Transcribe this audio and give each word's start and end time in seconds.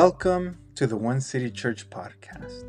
Welcome 0.00 0.58
to 0.76 0.86
the 0.86 0.94
One 0.96 1.20
City 1.20 1.50
Church 1.50 1.90
podcast. 1.90 2.62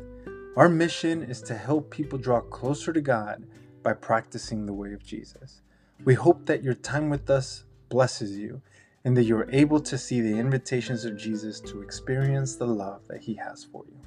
Our 0.56 0.68
mission 0.68 1.22
is 1.22 1.40
to 1.42 1.54
help 1.54 1.88
people 1.88 2.18
draw 2.18 2.40
closer 2.40 2.92
to 2.92 3.00
God 3.00 3.46
by 3.84 3.92
practicing 3.92 4.66
the 4.66 4.72
way 4.72 4.92
of 4.94 5.04
Jesus. 5.04 5.62
We 6.04 6.14
hope 6.14 6.46
that 6.46 6.64
your 6.64 6.74
time 6.74 7.08
with 7.08 7.30
us 7.30 7.66
blesses 7.88 8.36
you 8.36 8.62
and 9.04 9.16
that 9.16 9.26
you're 9.26 9.48
able 9.52 9.78
to 9.78 9.96
see 9.96 10.20
the 10.20 10.36
invitations 10.36 11.04
of 11.04 11.16
Jesus 11.16 11.60
to 11.60 11.82
experience 11.82 12.56
the 12.56 12.66
love 12.66 13.02
that 13.06 13.20
he 13.20 13.34
has 13.34 13.62
for 13.62 13.84
you. 13.86 14.00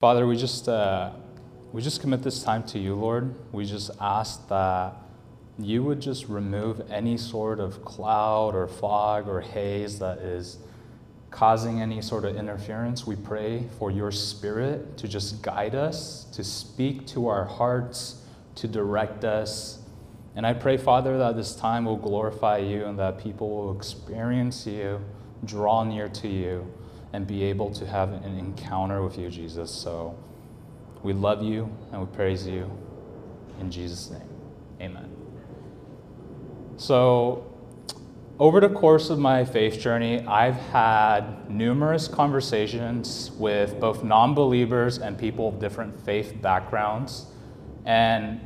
Father, 0.00 0.28
we 0.28 0.36
just 0.36 0.68
uh, 0.68 1.10
we 1.72 1.82
just 1.82 2.00
commit 2.00 2.22
this 2.22 2.40
time 2.44 2.62
to 2.68 2.78
you, 2.78 2.94
Lord. 2.94 3.34
We 3.50 3.64
just 3.64 3.90
ask 4.00 4.46
that 4.46 4.94
you 5.58 5.82
would 5.82 6.00
just 6.00 6.28
remove 6.28 6.82
any 6.90 7.16
sort 7.16 7.60
of 7.60 7.84
cloud 7.84 8.54
or 8.54 8.66
fog 8.66 9.28
or 9.28 9.40
haze 9.40 9.98
that 9.98 10.18
is 10.18 10.58
causing 11.30 11.80
any 11.80 12.02
sort 12.02 12.24
of 12.24 12.36
interference. 12.36 13.06
We 13.06 13.16
pray 13.16 13.64
for 13.78 13.90
your 13.90 14.10
spirit 14.10 14.96
to 14.98 15.08
just 15.08 15.42
guide 15.42 15.74
us, 15.74 16.24
to 16.32 16.44
speak 16.44 17.06
to 17.08 17.28
our 17.28 17.44
hearts, 17.44 18.22
to 18.56 18.68
direct 18.68 19.24
us. 19.24 19.78
And 20.34 20.46
I 20.46 20.52
pray, 20.52 20.76
Father, 20.76 21.18
that 21.18 21.36
this 21.36 21.54
time 21.56 21.86
will 21.86 21.96
glorify 21.96 22.58
you 22.58 22.84
and 22.84 22.98
that 22.98 23.18
people 23.18 23.50
will 23.50 23.76
experience 23.76 24.66
you, 24.66 25.00
draw 25.44 25.84
near 25.84 26.08
to 26.08 26.28
you, 26.28 26.72
and 27.12 27.26
be 27.26 27.44
able 27.44 27.70
to 27.72 27.86
have 27.86 28.12
an 28.12 28.38
encounter 28.38 29.02
with 29.02 29.18
you, 29.18 29.30
Jesus. 29.30 29.70
So 29.70 30.18
we 31.02 31.12
love 31.12 31.42
you 31.42 31.70
and 31.92 32.00
we 32.00 32.06
praise 32.14 32.46
you. 32.46 32.70
In 33.60 33.70
Jesus' 33.70 34.10
name, 34.10 34.28
amen. 34.80 35.05
So, 36.78 37.52
over 38.38 38.60
the 38.60 38.68
course 38.68 39.08
of 39.08 39.18
my 39.18 39.46
faith 39.46 39.80
journey, 39.80 40.20
I've 40.26 40.56
had 40.56 41.50
numerous 41.50 42.06
conversations 42.06 43.30
with 43.38 43.80
both 43.80 44.04
non 44.04 44.34
believers 44.34 44.98
and 44.98 45.18
people 45.18 45.48
of 45.48 45.58
different 45.58 45.98
faith 46.04 46.34
backgrounds. 46.42 47.26
And, 47.86 48.40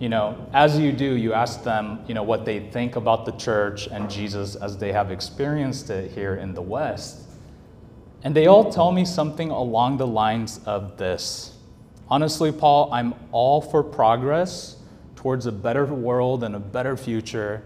you 0.00 0.08
know, 0.08 0.48
as 0.52 0.76
you 0.78 0.90
do, 0.90 1.14
you 1.14 1.32
ask 1.32 1.62
them, 1.62 2.00
you 2.08 2.14
know, 2.14 2.24
what 2.24 2.44
they 2.44 2.58
think 2.70 2.96
about 2.96 3.24
the 3.24 3.32
church 3.32 3.86
and 3.86 4.10
Jesus 4.10 4.56
as 4.56 4.76
they 4.78 4.92
have 4.92 5.12
experienced 5.12 5.90
it 5.90 6.10
here 6.10 6.34
in 6.34 6.54
the 6.54 6.62
West. 6.62 7.22
And 8.24 8.34
they 8.34 8.48
all 8.48 8.72
tell 8.72 8.90
me 8.90 9.04
something 9.04 9.50
along 9.50 9.98
the 9.98 10.06
lines 10.06 10.60
of 10.66 10.96
this 10.96 11.56
Honestly, 12.08 12.52
Paul, 12.52 12.92
I'm 12.92 13.14
all 13.32 13.60
for 13.60 13.82
progress 13.82 14.76
towards 15.16 15.46
a 15.46 15.52
better 15.52 15.84
world 15.84 16.44
and 16.44 16.54
a 16.54 16.60
better 16.60 16.96
future 16.96 17.64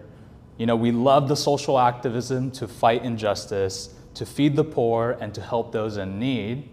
you 0.61 0.67
know, 0.67 0.77
we 0.77 0.93
love 0.93 1.27
the 1.27 1.37
social 1.37 1.79
activism 1.79 2.51
to 2.51 2.69
fight 2.69 3.03
injustice, 3.03 3.95
to 4.13 4.27
feed 4.27 4.57
the 4.57 4.65
poor, 4.65 5.17
and 5.19 5.33
to 5.35 5.41
help 5.41 5.73
those 5.73 5.97
in 5.97 6.19
need. 6.19 6.69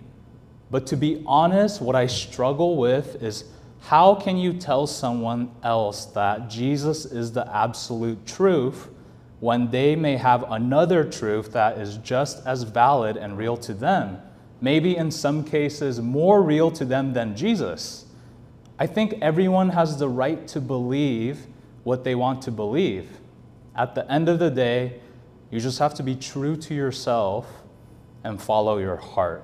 But 0.70 0.86
to 0.88 0.98
be 0.98 1.24
honest, 1.26 1.82
what 1.82 1.96
I 1.96 2.08
struggle 2.08 2.76
with 2.76 3.24
is 3.24 3.46
how 3.80 4.14
can 4.14 4.36
you 4.36 4.52
tell 4.52 4.88
someone 4.88 5.52
else 5.64 6.04
that 6.08 6.50
Jesus 6.50 7.06
is 7.06 7.32
the 7.32 7.50
absolute 7.56 8.26
truth 8.26 8.90
when 9.40 9.72
they 9.72 9.96
may 9.96 10.18
have 10.18 10.44
another 10.52 11.06
truth 11.06 11.54
that 11.54 11.78
is 11.78 11.96
just 12.00 12.46
as 12.46 12.64
valid 12.64 13.16
and 13.16 13.38
real 13.38 13.56
to 13.56 13.74
them? 13.74 14.22
Maybe 14.60 14.98
in 14.98 15.12
some 15.12 15.46
cases 15.46 16.02
more 16.02 16.44
real 16.44 16.72
to 16.72 16.84
them 16.84 17.14
than 17.14 17.38
Jesus. 17.38 18.04
I 18.78 18.86
think 18.86 19.14
everyone 19.22 19.70
has 19.70 19.98
the 19.98 20.10
right 20.10 20.46
to 20.50 20.60
believe 20.60 21.48
what 21.86 22.04
they 22.04 22.16
want 22.16 22.42
to 22.42 22.52
believe. 22.52 23.08
At 23.78 23.94
the 23.94 24.12
end 24.12 24.28
of 24.28 24.40
the 24.40 24.50
day, 24.50 25.00
you 25.52 25.60
just 25.60 25.80
have 25.80 25.94
to 25.96 26.04
be 26.04 26.16
true 26.16 26.58
to 26.58 26.74
yourself 26.74 27.48
and 28.24 28.42
follow 28.42 28.80
your 28.80 28.98
heart. 28.98 29.44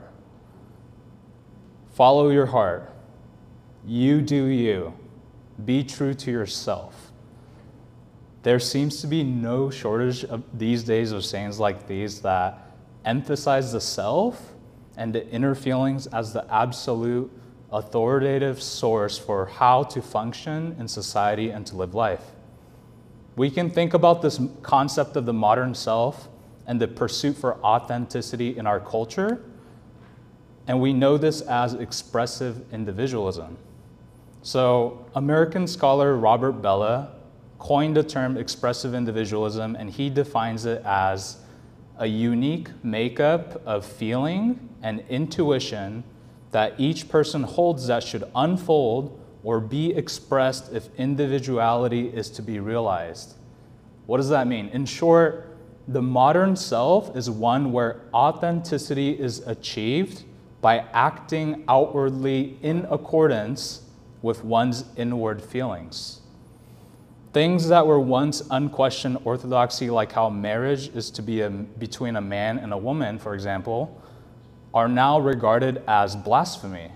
Follow 1.93 2.29
your 2.29 2.47
heart. 2.47 2.91
You 3.85 4.21
do 4.21 4.45
you. 4.45 4.93
Be 5.63 5.83
true 5.83 6.15
to 6.15 6.31
yourself. 6.31 7.11
There 8.41 8.59
seems 8.59 8.99
to 9.01 9.07
be 9.07 9.23
no 9.23 9.69
shortage 9.69 10.25
of 10.25 10.43
these 10.57 10.83
days 10.83 11.11
of 11.11 11.23
sayings 11.23 11.59
like 11.59 11.87
these 11.87 12.21
that 12.21 12.71
emphasize 13.05 13.71
the 13.71 13.79
self 13.79 14.53
and 14.97 15.13
the 15.13 15.27
inner 15.29 15.55
feelings 15.55 16.07
as 16.07 16.33
the 16.33 16.51
absolute 16.53 17.31
authoritative 17.71 18.61
source 18.61 19.17
for 19.17 19.45
how 19.45 19.83
to 19.83 20.01
function 20.01 20.75
in 20.79 20.87
society 20.87 21.51
and 21.51 21.65
to 21.67 21.75
live 21.75 21.93
life. 21.93 22.32
We 23.35 23.49
can 23.49 23.69
think 23.69 23.93
about 23.93 24.21
this 24.21 24.39
concept 24.61 25.15
of 25.15 25.25
the 25.25 25.33
modern 25.33 25.73
self 25.73 26.29
and 26.67 26.79
the 26.79 26.87
pursuit 26.87 27.35
for 27.35 27.57
authenticity 27.63 28.57
in 28.57 28.67
our 28.67 28.79
culture, 28.79 29.43
and 30.67 30.79
we 30.79 30.93
know 30.93 31.17
this 31.17 31.41
as 31.41 31.73
expressive 31.73 32.71
individualism. 32.71 33.57
So, 34.43 35.05
American 35.15 35.67
scholar 35.67 36.15
Robert 36.15 36.61
Bellah 36.61 37.09
coined 37.59 37.97
the 37.97 38.03
term 38.03 38.37
expressive 38.37 38.93
individualism, 38.93 39.75
and 39.75 39.89
he 39.89 40.09
defines 40.09 40.65
it 40.65 40.83
as 40.85 41.37
a 41.97 42.07
unique 42.07 42.69
makeup 42.83 43.61
of 43.65 43.85
feeling 43.85 44.69
and 44.81 45.03
intuition 45.09 46.03
that 46.51 46.79
each 46.79 47.09
person 47.09 47.43
holds 47.43 47.87
that 47.87 48.03
should 48.03 48.23
unfold 48.35 49.19
or 49.43 49.59
be 49.59 49.93
expressed 49.93 50.71
if 50.73 50.87
individuality 50.97 52.07
is 52.07 52.29
to 52.29 52.41
be 52.41 52.59
realized. 52.59 53.35
What 54.05 54.17
does 54.17 54.29
that 54.29 54.47
mean? 54.47 54.69
In 54.69 54.85
short, 54.85 55.57
the 55.87 56.01
modern 56.01 56.55
self 56.55 57.15
is 57.15 57.29
one 57.29 57.71
where 57.71 58.01
authenticity 58.13 59.11
is 59.11 59.39
achieved 59.39 60.23
by 60.61 60.79
acting 60.93 61.65
outwardly 61.67 62.57
in 62.61 62.87
accordance 62.89 63.81
with 64.21 64.45
one's 64.45 64.85
inward 64.95 65.41
feelings. 65.43 66.21
Things 67.33 67.67
that 67.67 67.85
were 67.85 67.99
once 67.99 68.43
unquestioned 68.49 69.17
orthodoxy, 69.25 69.89
like 69.89 70.11
how 70.13 70.29
marriage 70.29 70.87
is 70.89 71.11
to 71.11 71.21
be 71.21 71.41
a, 71.41 71.49
between 71.49 72.15
a 72.15 72.21
man 72.21 72.59
and 72.59 72.71
a 72.71 72.77
woman, 72.77 73.19
for 73.19 73.33
example, 73.33 74.01
are 74.73 74.87
now 74.87 75.19
regarded 75.19 75.81
as 75.87 76.15
blasphemy 76.15 76.91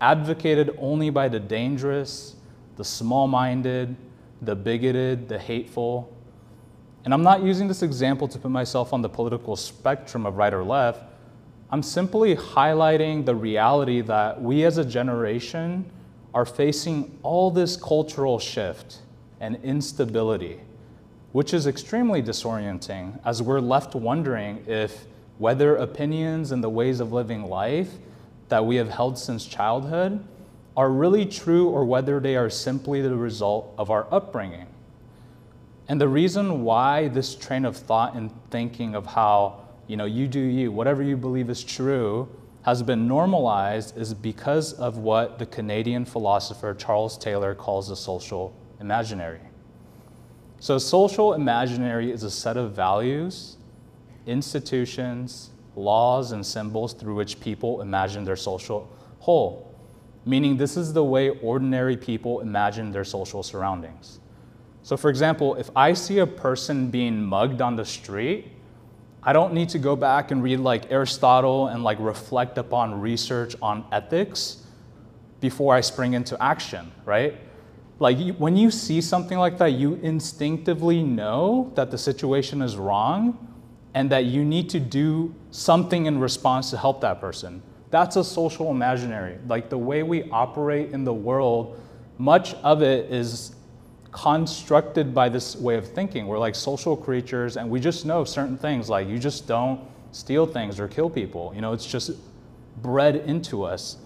advocated 0.00 0.76
only 0.78 1.10
by 1.10 1.28
the 1.28 1.40
dangerous, 1.40 2.36
the 2.76 2.84
small 2.84 3.26
minded, 3.26 3.96
the 4.42 4.54
bigoted, 4.54 5.28
the 5.28 5.38
hateful. 5.38 6.12
And 7.04 7.14
I'm 7.14 7.22
not 7.22 7.42
using 7.42 7.68
this 7.68 7.82
example 7.82 8.28
to 8.28 8.38
put 8.38 8.50
myself 8.50 8.92
on 8.92 9.00
the 9.00 9.08
political 9.08 9.56
spectrum 9.56 10.26
of 10.26 10.36
right 10.36 10.52
or 10.52 10.64
left. 10.64 11.04
I'm 11.70 11.82
simply 11.82 12.36
highlighting 12.36 13.24
the 13.24 13.34
reality 13.34 14.00
that 14.02 14.40
we 14.40 14.64
as 14.64 14.78
a 14.78 14.84
generation 14.84 15.90
are 16.34 16.44
facing 16.44 17.18
all 17.22 17.50
this 17.50 17.76
cultural 17.76 18.38
shift 18.38 18.98
and 19.40 19.56
instability, 19.64 20.60
which 21.32 21.54
is 21.54 21.66
extremely 21.66 22.22
disorienting 22.22 23.18
as 23.24 23.42
we're 23.42 23.60
left 23.60 23.94
wondering 23.94 24.62
if 24.66 25.06
whether 25.38 25.76
opinions 25.76 26.52
and 26.52 26.62
the 26.62 26.68
ways 26.68 27.00
of 27.00 27.12
living 27.12 27.44
life 27.44 27.90
that 28.48 28.64
we 28.64 28.76
have 28.76 28.88
held 28.88 29.18
since 29.18 29.46
childhood 29.46 30.24
are 30.76 30.90
really 30.90 31.24
true 31.24 31.68
or 31.68 31.84
whether 31.84 32.20
they 32.20 32.36
are 32.36 32.50
simply 32.50 33.00
the 33.00 33.16
result 33.16 33.74
of 33.78 33.90
our 33.90 34.06
upbringing. 34.12 34.66
And 35.88 36.00
the 36.00 36.08
reason 36.08 36.64
why 36.64 37.08
this 37.08 37.34
train 37.34 37.64
of 37.64 37.76
thought 37.76 38.14
and 38.14 38.30
thinking 38.50 38.94
of 38.94 39.06
how, 39.06 39.64
you 39.86 39.96
know, 39.96 40.04
you 40.04 40.26
do 40.26 40.40
you, 40.40 40.72
whatever 40.72 41.02
you 41.02 41.16
believe 41.16 41.48
is 41.48 41.62
true, 41.62 42.28
has 42.62 42.82
been 42.82 43.06
normalized 43.06 43.96
is 43.96 44.12
because 44.12 44.72
of 44.72 44.98
what 44.98 45.38
the 45.38 45.46
Canadian 45.46 46.04
philosopher 46.04 46.74
Charles 46.74 47.16
Taylor 47.16 47.54
calls 47.54 47.88
the 47.88 47.96
social 47.96 48.52
imaginary. 48.80 49.40
So, 50.58 50.76
social 50.78 51.34
imaginary 51.34 52.10
is 52.10 52.24
a 52.24 52.30
set 52.30 52.56
of 52.56 52.72
values, 52.72 53.56
institutions, 54.26 55.50
laws 55.76 56.32
and 56.32 56.44
symbols 56.44 56.94
through 56.94 57.14
which 57.14 57.38
people 57.38 57.80
imagine 57.80 58.24
their 58.24 58.36
social 58.36 58.90
whole, 59.20 59.74
meaning 60.24 60.56
this 60.56 60.76
is 60.76 60.92
the 60.92 61.04
way 61.04 61.28
ordinary 61.28 61.96
people 61.96 62.40
imagine 62.40 62.90
their 62.90 63.04
social 63.04 63.42
surroundings. 63.42 64.18
So, 64.82 64.96
for 64.96 65.10
example, 65.10 65.56
if 65.56 65.70
I 65.74 65.92
see 65.92 66.18
a 66.18 66.26
person 66.26 66.90
being 66.90 67.22
mugged 67.22 67.60
on 67.60 67.76
the 67.76 67.84
street, 67.84 68.52
I 69.22 69.32
don't 69.32 69.52
need 69.52 69.68
to 69.70 69.78
go 69.80 69.96
back 69.96 70.30
and 70.30 70.42
read 70.42 70.60
like 70.60 70.90
Aristotle 70.92 71.66
and 71.66 71.82
like 71.82 71.98
reflect 71.98 72.58
upon 72.58 73.00
research 73.00 73.56
on 73.60 73.84
ethics 73.90 74.64
before 75.40 75.74
I 75.74 75.80
spring 75.80 76.14
into 76.14 76.40
action, 76.40 76.92
right? 77.04 77.34
Like 77.98 78.18
you, 78.18 78.34
when 78.34 78.56
you 78.56 78.70
see 78.70 79.00
something 79.00 79.38
like 79.38 79.58
that, 79.58 79.72
you 79.72 79.94
instinctively 79.94 81.02
know 81.02 81.72
that 81.74 81.90
the 81.90 81.98
situation 81.98 82.62
is 82.62 82.76
wrong 82.76 83.55
and 83.96 84.10
that 84.10 84.26
you 84.26 84.44
need 84.44 84.68
to 84.68 84.78
do 84.78 85.34
something 85.50 86.04
in 86.04 86.20
response 86.20 86.68
to 86.68 86.76
help 86.76 87.00
that 87.00 87.18
person. 87.18 87.62
That's 87.88 88.16
a 88.16 88.22
social 88.22 88.70
imaginary. 88.70 89.38
Like 89.48 89.70
the 89.70 89.78
way 89.78 90.02
we 90.02 90.30
operate 90.30 90.90
in 90.90 91.02
the 91.04 91.14
world, 91.14 91.80
much 92.18 92.52
of 92.56 92.82
it 92.82 93.10
is 93.10 93.56
constructed 94.12 95.14
by 95.14 95.30
this 95.30 95.56
way 95.56 95.76
of 95.76 95.88
thinking. 95.88 96.26
We're 96.26 96.38
like 96.38 96.54
social 96.54 96.94
creatures 96.94 97.56
and 97.56 97.70
we 97.70 97.80
just 97.80 98.04
know 98.04 98.22
certain 98.24 98.58
things, 98.58 98.90
like 98.90 99.08
you 99.08 99.18
just 99.18 99.48
don't 99.48 99.80
steal 100.12 100.44
things 100.44 100.78
or 100.78 100.88
kill 100.88 101.08
people. 101.08 101.52
You 101.54 101.62
know, 101.62 101.72
it's 101.72 101.86
just 101.86 102.10
bred 102.82 103.16
into 103.16 103.62
us. 103.62 103.96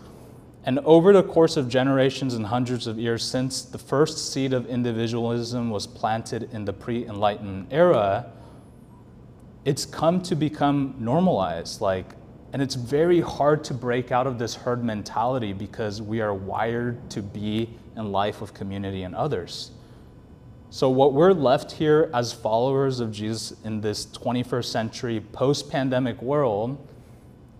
And 0.62 0.78
over 0.80 1.12
the 1.12 1.24
course 1.24 1.56
of 1.56 1.68
generations 1.68 2.34
and 2.34 2.46
hundreds 2.46 2.86
of 2.86 2.96
years 2.96 3.24
since 3.24 3.62
the 3.62 3.78
first 3.78 4.32
seed 4.32 4.52
of 4.52 4.66
individualism 4.66 5.68
was 5.68 5.88
planted 5.88 6.48
in 6.52 6.64
the 6.64 6.72
pre 6.72 7.06
Enlightenment 7.06 7.72
era, 7.72 8.30
it's 9.64 9.84
come 9.84 10.22
to 10.22 10.34
become 10.34 10.94
normalized. 10.98 11.80
Like, 11.80 12.14
and 12.52 12.60
it's 12.60 12.74
very 12.74 13.20
hard 13.20 13.62
to 13.64 13.74
break 13.74 14.10
out 14.10 14.26
of 14.26 14.38
this 14.38 14.54
herd 14.54 14.82
mentality 14.82 15.52
because 15.52 16.02
we 16.02 16.20
are 16.20 16.34
wired 16.34 17.10
to 17.10 17.22
be 17.22 17.70
in 17.96 18.12
life 18.12 18.40
with 18.40 18.54
community 18.54 19.02
and 19.02 19.14
others. 19.14 19.70
So, 20.72 20.88
what 20.88 21.12
we're 21.12 21.32
left 21.32 21.72
here 21.72 22.10
as 22.14 22.32
followers 22.32 23.00
of 23.00 23.10
Jesus 23.10 23.58
in 23.64 23.80
this 23.80 24.06
21st 24.06 24.64
century 24.66 25.20
post 25.32 25.68
pandemic 25.68 26.22
world 26.22 26.78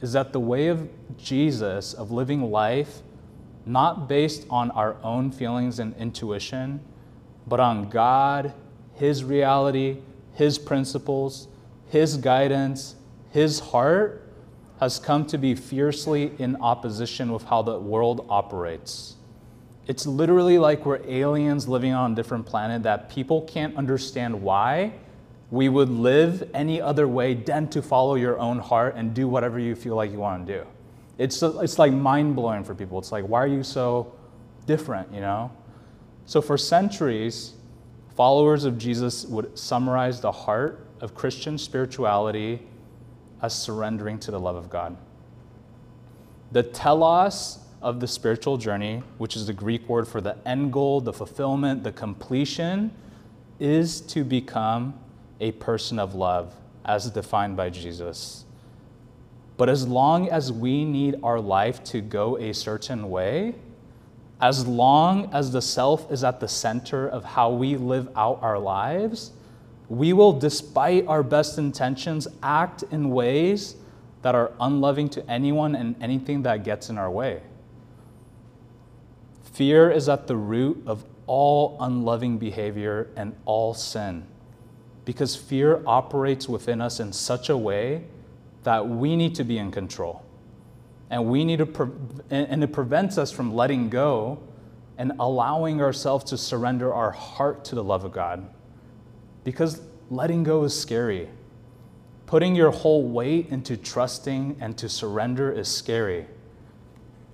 is 0.01 0.13
that 0.13 0.33
the 0.33 0.41
way 0.41 0.69
of 0.69 0.89
Jesus, 1.19 1.93
of 1.93 2.11
living 2.11 2.51
life, 2.51 3.01
not 3.67 4.09
based 4.09 4.47
on 4.49 4.71
our 4.73 4.97
own 5.03 5.31
feelings 5.31 5.79
and 5.79 5.95
intuition, 5.97 6.81
but 7.47 7.61
on 7.61 7.89
God, 7.89 8.55
His 8.95 9.25
reality, 9.25 9.99
His 10.35 10.59
principles, 10.59 11.49
His 11.91 12.17
guidance, 12.17 12.95
His 13.31 13.59
heart, 13.59 14.33
has 14.79 14.99
come 14.99 15.27
to 15.27 15.37
be 15.37 15.55
fiercely 15.55 16.33
in 16.39 16.57
opposition 16.63 17.33
with 17.33 17.45
how 17.45 17.63
the 17.63 17.79
world 17.79 18.27
operates. 18.31 19.17
It's 19.87 20.07
literally 20.07 20.57
like 20.57 20.87
we're 20.87 21.05
aliens 21.05 21.69
living 21.69 21.93
on 21.93 22.13
a 22.13 22.15
different 22.15 22.47
planet 22.47 22.85
that 22.85 23.11
people 23.11 23.43
can't 23.43 23.77
understand 23.77 24.41
why 24.41 24.93
we 25.51 25.69
would 25.69 25.89
live 25.89 26.49
any 26.55 26.81
other 26.81 27.09
way 27.09 27.35
than 27.35 27.69
to 27.71 27.83
follow 27.83 28.15
your 28.15 28.39
own 28.39 28.61
heart 28.61 28.95
and 28.97 29.13
do 29.13 29.27
whatever 29.27 29.59
you 29.59 29.75
feel 29.75 29.97
like 29.97 30.13
you 30.13 30.19
want 30.19 30.47
to 30.47 30.61
do. 30.61 30.67
It's, 31.19 31.43
it's 31.43 31.79
like 31.79 31.93
mind 31.93 32.37
blowing 32.37 32.63
for 32.63 32.75
people. 32.75 33.01
It's 33.01 33.11
like, 33.11 33.25
why 33.25 33.43
are 33.43 33.49
you 33.49 33.65
so 33.65 34.15
different, 34.65 35.13
you 35.13 35.21
know? 35.21 35.51
So 36.25 36.41
for 36.41 36.57
centuries, 36.57 37.55
followers 38.15 38.65
of 38.65 38.79
Jesus 38.79 39.27
would 39.27 39.59
summarize 39.59 40.21
the 40.21 40.31
heart 40.31 40.87
of 41.01 41.15
Christian 41.15 41.59
spirituality 41.59 42.61
as 43.43 43.55
surrendering 43.55 44.19
to 44.21 44.31
the 44.31 44.41
love 44.41 44.57
of 44.57 44.69
God. 44.69 44.97
The 46.53 46.63
telos 46.63 47.59
of 47.81 48.01
the 48.01 48.07
spiritual 48.07 48.57
journey, 48.57 49.03
which 49.19 49.37
is 49.37 49.47
the 49.47 49.53
Greek 49.53 49.89
word 49.89 50.07
for 50.07 50.21
the 50.21 50.37
end 50.47 50.73
goal, 50.73 51.01
the 51.01 51.13
fulfillment, 51.13 51.83
the 51.83 51.93
completion, 51.93 52.93
is 53.59 54.01
to 54.03 54.25
become 54.25 54.99
a 55.41 55.53
person 55.53 55.99
of 55.99 56.15
love 56.15 56.55
as 56.85 57.11
defined 57.11 57.57
by 57.57 57.71
Jesus. 57.71 58.45
But 59.57 59.69
as 59.69 59.87
long 59.87 60.29
as 60.29 60.53
we 60.53 60.85
need 60.85 61.17
our 61.23 61.41
life 61.41 61.85
to 61.85 62.01
go 62.01 62.39
a 62.39 62.53
certain 62.53 63.11
way, 63.11 63.55
as 64.41 64.67
long 64.67 65.29
as 65.35 65.53
the 65.53 65.61
self 65.61 66.11
is 66.11 66.25
at 66.25 66.41
the 66.41 66.49
center 66.49 67.07
of 67.07 67.25
how 67.25 67.51
we 67.51 67.77
live 67.77 68.09
out 68.17 68.39
our 68.43 68.59
lives, 68.59 69.33
we 69.91 70.13
will, 70.13 70.33
despite 70.33 71.05
our 71.09 71.25
best 71.25 71.59
intentions, 71.59 72.29
act 72.45 72.85
in 72.93 73.11
ways 73.11 73.75
that 74.23 74.37
are 74.37 74.53
unloving 74.61 75.09
to 75.09 75.29
anyone 75.29 75.75
and 75.75 76.01
anything 76.01 76.43
that 76.45 76.63
gets 76.63 76.89
in 76.91 76.97
our 76.97 77.11
way. 77.11 77.43
Fear 79.53 79.91
is 79.91 80.09
at 80.09 80.29
the 80.29 80.37
root 80.37 80.81
of 80.87 81.05
all 81.27 81.77
unloving 81.81 82.39
behavior 82.39 83.11
and 83.17 83.35
all 83.45 83.75
sin 83.75 84.27
because 85.05 85.35
fear 85.35 85.83
operates 85.85 86.49
within 86.49 86.81
us 86.81 87.01
in 87.01 87.13
such 87.13 87.49
a 87.49 87.57
way 87.57 88.05
that 88.63 88.89
we 88.89 89.17
need 89.17 89.35
to 89.35 89.43
be 89.43 89.59
in 89.59 89.73
control. 89.73 90.25
And 91.11 91.27
we 91.27 91.45
need 91.45 91.59
to 91.59 91.67
pre- 91.67 91.91
and 92.31 92.63
it 92.63 92.73
prevents 92.73 93.19
us 93.19 93.33
from 93.33 93.53
letting 93.53 93.91
go 93.91 94.39
and 94.99 95.13
allowing 95.19 95.81
ourselves 95.81 96.27
to 96.27 96.39
surrender 96.39 96.95
our 96.95 97.11
heart 97.11 97.65
to 97.65 97.75
the 97.75 97.83
love 97.83 98.05
of 98.05 98.13
God. 98.13 98.49
Because 99.45 99.81
letting 100.11 100.43
go 100.43 100.65
is 100.65 100.79
scary. 100.79 101.29
Putting 102.27 102.55
your 102.55 102.71
whole 102.71 103.09
weight 103.09 103.49
into 103.51 103.77
trusting 103.77 104.57
and 104.61 104.77
to 104.79 104.89
surrender 104.89 105.51
is 105.51 105.69
scary. 105.69 106.27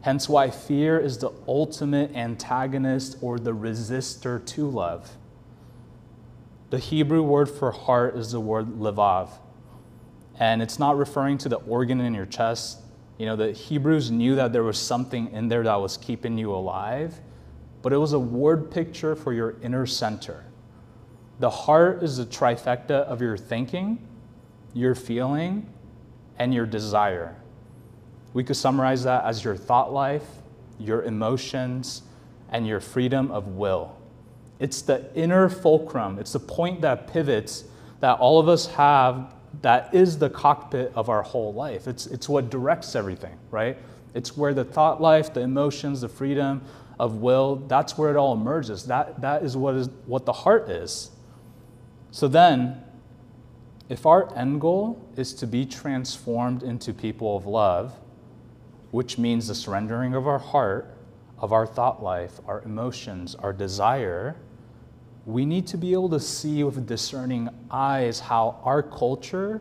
Hence 0.00 0.28
why 0.28 0.50
fear 0.50 0.98
is 0.98 1.18
the 1.18 1.32
ultimate 1.48 2.14
antagonist 2.14 3.18
or 3.20 3.38
the 3.38 3.52
resistor 3.52 4.44
to 4.46 4.70
love. 4.70 5.16
The 6.70 6.78
Hebrew 6.78 7.22
word 7.22 7.50
for 7.50 7.72
heart 7.72 8.16
is 8.16 8.32
the 8.32 8.40
word 8.40 8.66
levav. 8.78 9.30
And 10.38 10.62
it's 10.62 10.78
not 10.78 10.96
referring 10.96 11.38
to 11.38 11.48
the 11.48 11.56
organ 11.56 12.00
in 12.00 12.14
your 12.14 12.26
chest. 12.26 12.80
You 13.18 13.26
know, 13.26 13.36
the 13.36 13.52
Hebrews 13.52 14.10
knew 14.10 14.34
that 14.36 14.52
there 14.52 14.62
was 14.62 14.78
something 14.78 15.32
in 15.32 15.48
there 15.48 15.62
that 15.62 15.76
was 15.76 15.96
keeping 15.96 16.36
you 16.36 16.52
alive, 16.54 17.18
but 17.82 17.92
it 17.92 17.96
was 17.96 18.12
a 18.12 18.18
word 18.18 18.70
picture 18.70 19.16
for 19.16 19.32
your 19.32 19.56
inner 19.62 19.86
center. 19.86 20.44
The 21.38 21.50
heart 21.50 22.02
is 22.02 22.16
the 22.16 22.26
trifecta 22.26 23.04
of 23.04 23.20
your 23.20 23.36
thinking, 23.36 24.06
your 24.72 24.94
feeling, 24.94 25.68
and 26.38 26.54
your 26.54 26.66
desire. 26.66 27.36
We 28.32 28.44
could 28.44 28.56
summarize 28.56 29.04
that 29.04 29.24
as 29.24 29.44
your 29.44 29.56
thought 29.56 29.92
life, 29.92 30.24
your 30.78 31.02
emotions, 31.02 32.02
and 32.50 32.66
your 32.66 32.80
freedom 32.80 33.30
of 33.30 33.48
will. 33.48 33.96
It's 34.58 34.82
the 34.82 35.14
inner 35.14 35.48
fulcrum, 35.48 36.18
it's 36.18 36.32
the 36.32 36.40
point 36.40 36.80
that 36.82 37.06
pivots 37.08 37.64
that 38.00 38.18
all 38.18 38.38
of 38.38 38.48
us 38.48 38.66
have 38.66 39.34
that 39.62 39.94
is 39.94 40.18
the 40.18 40.28
cockpit 40.28 40.92
of 40.94 41.08
our 41.08 41.22
whole 41.22 41.52
life. 41.54 41.86
It's, 41.86 42.06
it's 42.06 42.28
what 42.28 42.50
directs 42.50 42.94
everything, 42.94 43.38
right? 43.50 43.78
It's 44.14 44.36
where 44.36 44.52
the 44.54 44.64
thought 44.64 45.00
life, 45.00 45.32
the 45.32 45.40
emotions, 45.40 46.02
the 46.02 46.08
freedom 46.08 46.62
of 46.98 47.16
will, 47.16 47.56
that's 47.56 47.96
where 47.98 48.10
it 48.10 48.16
all 48.16 48.32
emerges. 48.32 48.84
That, 48.84 49.20
that 49.20 49.42
is, 49.42 49.56
what 49.56 49.74
is 49.74 49.88
what 50.06 50.24
the 50.24 50.32
heart 50.32 50.70
is. 50.70 51.10
So 52.10 52.28
then, 52.28 52.82
if 53.88 54.06
our 54.06 54.34
end 54.36 54.60
goal 54.60 55.00
is 55.16 55.32
to 55.34 55.46
be 55.46 55.64
transformed 55.64 56.62
into 56.62 56.92
people 56.92 57.36
of 57.36 57.46
love, 57.46 57.94
which 58.90 59.18
means 59.18 59.48
the 59.48 59.54
surrendering 59.54 60.14
of 60.14 60.26
our 60.26 60.38
heart, 60.38 60.96
of 61.38 61.52
our 61.52 61.66
thought 61.66 62.02
life, 62.02 62.40
our 62.46 62.62
emotions, 62.62 63.34
our 63.36 63.52
desire, 63.52 64.36
we 65.26 65.44
need 65.44 65.66
to 65.66 65.76
be 65.76 65.92
able 65.92 66.08
to 66.08 66.20
see 66.20 66.62
with 66.64 66.86
discerning 66.86 67.48
eyes 67.70 68.20
how 68.20 68.60
our 68.64 68.82
culture 68.82 69.60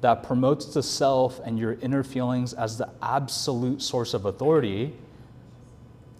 that 0.00 0.22
promotes 0.22 0.66
the 0.74 0.82
self 0.82 1.40
and 1.44 1.58
your 1.58 1.74
inner 1.74 2.02
feelings 2.02 2.52
as 2.52 2.76
the 2.76 2.90
absolute 3.00 3.80
source 3.80 4.12
of 4.12 4.26
authority 4.26 4.92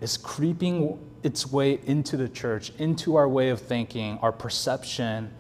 is 0.00 0.16
creeping 0.16 0.98
its 1.22 1.50
way 1.50 1.80
into 1.84 2.16
the 2.16 2.28
church, 2.28 2.72
into 2.78 3.16
our 3.16 3.28
way 3.28 3.50
of 3.50 3.60
thinking, 3.60 4.18
our 4.18 4.32
perception, 4.32 5.30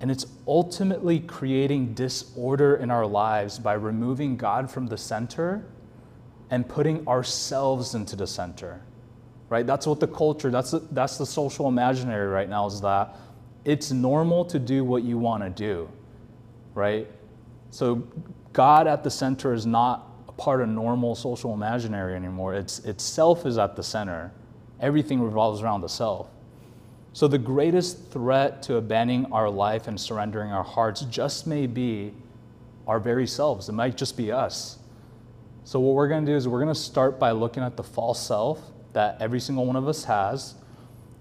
and 0.00 0.10
it's 0.10 0.26
ultimately 0.46 1.20
creating 1.20 1.94
disorder 1.94 2.76
in 2.76 2.90
our 2.90 3.06
lives 3.06 3.58
by 3.58 3.74
removing 3.74 4.36
God 4.36 4.70
from 4.70 4.86
the 4.86 4.98
center 4.98 5.66
and 6.50 6.68
putting 6.68 7.06
ourselves 7.08 7.94
into 7.94 8.14
the 8.14 8.26
center 8.26 8.82
right? 9.48 9.66
That's 9.66 9.86
what 9.86 10.00
the 10.00 10.08
culture, 10.08 10.50
that's 10.50 10.72
the, 10.72 10.80
that's 10.90 11.18
the 11.18 11.26
social 11.26 11.68
imaginary 11.68 12.28
right 12.28 12.48
now 12.48 12.66
is 12.66 12.80
that 12.80 13.16
it's 13.64 13.90
normal 13.90 14.44
to 14.46 14.58
do 14.58 14.84
what 14.84 15.02
you 15.02 15.18
want 15.18 15.42
to 15.42 15.50
do, 15.50 15.88
right? 16.74 17.06
So 17.70 18.06
God 18.52 18.86
at 18.86 19.04
the 19.04 19.10
center 19.10 19.52
is 19.52 19.66
not 19.66 20.08
a 20.28 20.32
part 20.32 20.60
of 20.60 20.68
normal 20.68 21.14
social 21.14 21.52
imaginary 21.52 22.14
anymore. 22.14 22.54
It's 22.54 22.80
itself 22.80 23.46
is 23.46 23.58
at 23.58 23.76
the 23.76 23.82
center. 23.82 24.32
Everything 24.80 25.20
revolves 25.20 25.62
around 25.62 25.80
the 25.80 25.88
self. 25.88 26.28
So 27.16 27.26
the 27.26 27.38
greatest 27.38 28.10
threat 28.10 28.62
to 28.64 28.76
abandoning 28.76 29.32
our 29.32 29.48
life 29.48 29.88
and 29.88 29.98
surrendering 29.98 30.52
our 30.52 30.62
hearts 30.62 31.00
just 31.00 31.46
may 31.46 31.66
be 31.66 32.12
our 32.86 33.00
very 33.00 33.26
selves. 33.26 33.70
It 33.70 33.72
might 33.72 33.96
just 33.96 34.18
be 34.18 34.30
us. 34.30 34.76
So 35.64 35.80
what 35.80 35.94
we're 35.94 36.08
going 36.08 36.26
to 36.26 36.32
do 36.32 36.36
is 36.36 36.46
we're 36.46 36.60
going 36.60 36.74
to 36.74 36.78
start 36.78 37.18
by 37.18 37.30
looking 37.30 37.62
at 37.62 37.74
the 37.74 37.82
false 37.82 38.20
self 38.20 38.60
that 38.92 39.16
every 39.18 39.40
single 39.40 39.64
one 39.64 39.76
of 39.76 39.88
us 39.88 40.04
has, 40.04 40.56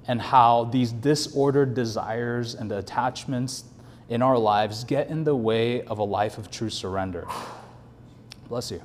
and 0.06 0.22
how 0.22 0.66
these 0.66 0.92
disordered 0.92 1.74
desires 1.76 2.56
and 2.56 2.70
the 2.70 2.80
attachments 2.80 3.64
in 4.10 4.22
our 4.22 4.38
lives 4.38 4.84
get 4.84 5.08
in 5.08 5.24
the 5.24 5.34
way 5.34 5.82
of 5.84 6.00
a 6.00 6.04
life 6.04 6.38
of 6.38 6.52
true 6.52 6.70
surrender. 6.70 7.26
Bless 8.50 8.70
you. 8.70 8.84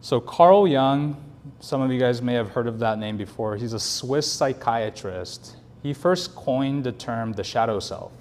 So, 0.00 0.18
Carl 0.18 0.66
Jung, 0.66 1.25
some 1.60 1.80
of 1.82 1.92
you 1.92 1.98
guys 1.98 2.22
may 2.22 2.34
have 2.34 2.50
heard 2.50 2.66
of 2.66 2.78
that 2.80 2.98
name 2.98 3.16
before. 3.16 3.56
He's 3.56 3.72
a 3.72 3.80
Swiss 3.80 4.30
psychiatrist. 4.30 5.56
He 5.82 5.92
first 5.92 6.34
coined 6.34 6.84
the 6.84 6.92
term 6.92 7.32
the 7.32 7.44
shadow 7.44 7.78
self, 7.78 8.12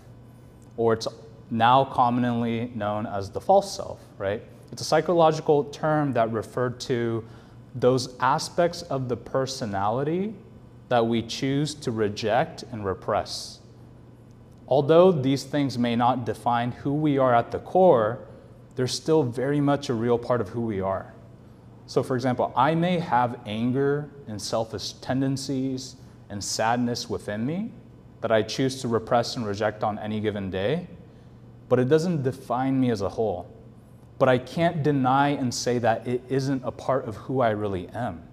or 0.77 0.93
it's 0.93 1.07
now 1.49 1.85
commonly 1.85 2.71
known 2.75 3.05
as 3.05 3.29
the 3.29 3.41
false 3.41 3.75
self, 3.75 3.99
right? 4.17 4.41
It's 4.71 4.81
a 4.81 4.85
psychological 4.85 5.65
term 5.65 6.13
that 6.13 6.31
referred 6.31 6.79
to 6.81 7.23
those 7.73 8.15
aspects 8.19 8.81
of 8.83 9.09
the 9.09 9.17
personality 9.17 10.33
that 10.89 11.05
we 11.05 11.21
choose 11.21 11.73
to 11.73 11.91
reject 11.91 12.63
and 12.71 12.85
repress. 12.85 13.59
Although 14.67 15.11
these 15.11 15.43
things 15.43 15.77
may 15.77 15.95
not 15.95 16.25
define 16.25 16.71
who 16.71 16.93
we 16.93 17.17
are 17.17 17.33
at 17.33 17.51
the 17.51 17.59
core, 17.59 18.19
they're 18.75 18.87
still 18.87 19.23
very 19.23 19.61
much 19.61 19.89
a 19.89 19.93
real 19.93 20.17
part 20.17 20.41
of 20.41 20.49
who 20.49 20.61
we 20.61 20.81
are. 20.81 21.14
So, 21.87 22.01
for 22.01 22.15
example, 22.15 22.51
I 22.55 22.73
may 22.75 22.99
have 22.99 23.39
anger 23.45 24.09
and 24.27 24.41
selfish 24.41 24.93
tendencies 24.93 25.95
and 26.29 26.43
sadness 26.43 27.09
within 27.09 27.45
me 27.45 27.71
that 28.21 28.31
I 28.31 28.41
choose 28.41 28.81
to 28.81 28.87
repress 28.87 29.35
and 29.35 29.45
reject 29.45 29.83
on 29.83 29.99
any 29.99 30.19
given 30.19 30.49
day, 30.49 30.87
but 31.69 31.79
it 31.79 31.89
doesn't 31.89 32.23
define 32.23 32.79
me 32.79 32.89
as 32.89 33.01
a 33.01 33.09
whole. 33.09 33.47
But 34.17 34.29
I 34.29 34.37
can't 34.37 34.81
deny 34.81 35.29
and 35.29 35.53
say 35.53 35.77
that 35.79 36.07
it 36.07 36.23
isn't 36.29 36.63
a 36.63 36.71
part 36.71 37.05
of 37.05 37.15
who 37.15 37.41
I 37.41 37.51
really 37.51 37.87
am. 37.89 38.23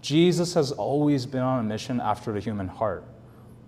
Jesus 0.00 0.54
has 0.54 0.72
always 0.72 1.26
been 1.26 1.42
on 1.42 1.60
a 1.60 1.62
mission 1.62 2.00
after 2.00 2.32
the 2.32 2.40
human 2.40 2.66
heart. 2.66 3.04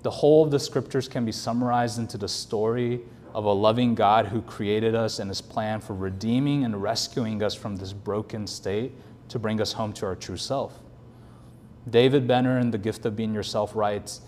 The 0.02 0.10
whole 0.10 0.42
of 0.42 0.50
the 0.50 0.58
scriptures 0.58 1.08
can 1.08 1.24
be 1.24 1.32
summarized 1.32 1.98
into 1.98 2.18
the 2.18 2.28
story 2.28 3.02
of 3.34 3.44
a 3.44 3.52
loving 3.52 3.96
God 3.96 4.26
who 4.26 4.40
created 4.40 4.94
us 4.94 5.18
and 5.18 5.28
his 5.28 5.40
plan 5.40 5.80
for 5.80 5.94
redeeming 5.94 6.64
and 6.64 6.80
rescuing 6.80 7.42
us 7.42 7.54
from 7.54 7.76
this 7.76 7.92
broken 7.92 8.46
state 8.46 8.92
to 9.28 9.38
bring 9.38 9.60
us 9.60 9.72
home 9.72 9.92
to 9.94 10.06
our 10.06 10.14
true 10.14 10.36
self. 10.36 10.78
David 11.90 12.26
Benner 12.26 12.58
in 12.58 12.70
The 12.70 12.78
Gift 12.78 13.04
of 13.04 13.16
Being 13.16 13.34
Yourself 13.34 13.74
writes 13.74 14.20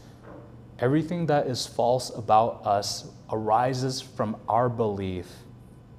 Everything 0.78 1.26
that 1.26 1.46
is 1.46 1.66
false 1.66 2.10
about 2.14 2.66
us 2.66 3.08
arises 3.30 4.00
from 4.00 4.36
our 4.48 4.68
belief 4.68 5.26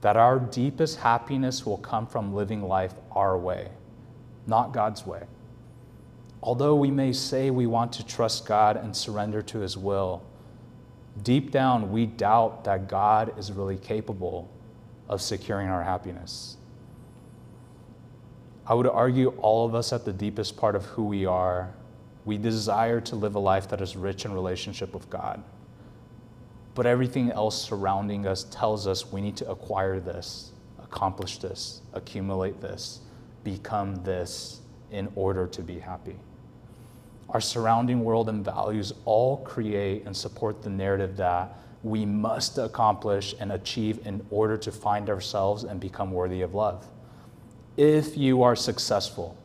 that 0.02 0.18
our 0.18 0.38
deepest 0.38 1.00
happiness 1.00 1.66
will 1.66 1.78
come 1.78 2.06
from 2.06 2.36
living 2.36 2.62
life 2.62 2.94
our 3.14 3.38
way, 3.38 3.70
not 4.46 4.72
God's 4.72 5.06
way. 5.06 5.24
Although 6.44 6.76
we 6.76 6.92
may 6.92 7.12
say 7.14 7.50
we 7.50 7.66
want 7.66 7.92
to 7.94 8.06
trust 8.06 8.46
God 8.46 8.78
and 8.78 8.96
surrender 8.96 9.42
to 9.42 9.60
His 9.60 9.76
will, 9.76 10.22
deep 11.24 11.52
down 11.52 11.92
we 11.92 12.06
doubt 12.06 12.64
that 12.66 12.88
God 12.88 13.38
is 13.38 13.52
really 13.52 13.78
capable 13.78 14.50
of 15.10 15.22
securing 15.22 15.70
our 15.70 15.84
happiness. 15.84 16.58
I 18.66 18.74
would 18.74 18.88
argue 18.88 19.30
all 19.38 19.66
of 19.66 19.74
us 19.74 19.94
at 19.94 20.04
the 20.04 20.12
deepest 20.12 20.58
part 20.58 20.76
of 20.76 20.86
who 20.86 21.06
we 21.06 21.26
are, 21.26 21.74
we 22.26 22.38
desire 22.38 23.00
to 23.02 23.16
live 23.16 23.36
a 23.36 23.40
life 23.40 23.70
that 23.70 23.80
is 23.80 23.96
rich 23.96 24.26
in 24.26 24.34
relationship 24.34 24.94
with 24.94 25.10
God. 25.10 25.42
But 26.76 26.86
everything 26.86 27.32
else 27.32 27.60
surrounding 27.60 28.28
us 28.28 28.44
tells 28.44 28.86
us 28.86 29.12
we 29.12 29.22
need 29.22 29.38
to 29.38 29.50
acquire 29.50 30.02
this, 30.02 30.52
accomplish 30.84 31.38
this, 31.38 31.82
accumulate 31.94 32.60
this, 32.60 33.00
become 33.46 33.96
this 34.04 34.60
in 34.92 35.08
order 35.16 35.48
to 35.48 35.62
be 35.62 35.80
happy. 35.80 36.18
Our 37.30 37.42
surrounding 37.42 38.04
world 38.04 38.30
and 38.30 38.44
values 38.44 38.94
all 39.06 39.38
create 39.38 40.06
and 40.06 40.16
support 40.16 40.62
the 40.62 40.70
narrative 40.70 41.18
that 41.18 41.58
we 41.84 42.06
must 42.06 42.58
accomplish 42.58 43.36
and 43.40 43.52
achieve 43.52 44.06
in 44.06 44.26
order 44.30 44.58
to 44.58 44.72
find 44.72 45.10
ourselves 45.10 45.64
and 45.64 45.80
become 45.80 46.12
worthy 46.12 46.42
of 46.42 46.54
love. 46.54 46.88
If 47.76 48.18
you 48.18 48.44
are 48.44 48.56
successful, 48.56 49.38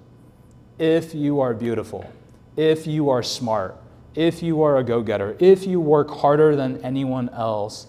if 0.78 1.14
you 1.14 1.40
are 1.40 1.54
beautiful, 1.54 2.10
if 2.56 2.86
you 2.86 3.10
are 3.10 3.22
smart, 3.22 3.76
if 4.14 4.42
you 4.42 4.62
are 4.62 4.76
a 4.78 4.84
go 4.84 5.02
getter, 5.02 5.36
if 5.38 5.66
you 5.66 5.80
work 5.80 6.10
harder 6.10 6.54
than 6.56 6.82
anyone 6.84 7.28
else, 7.30 7.86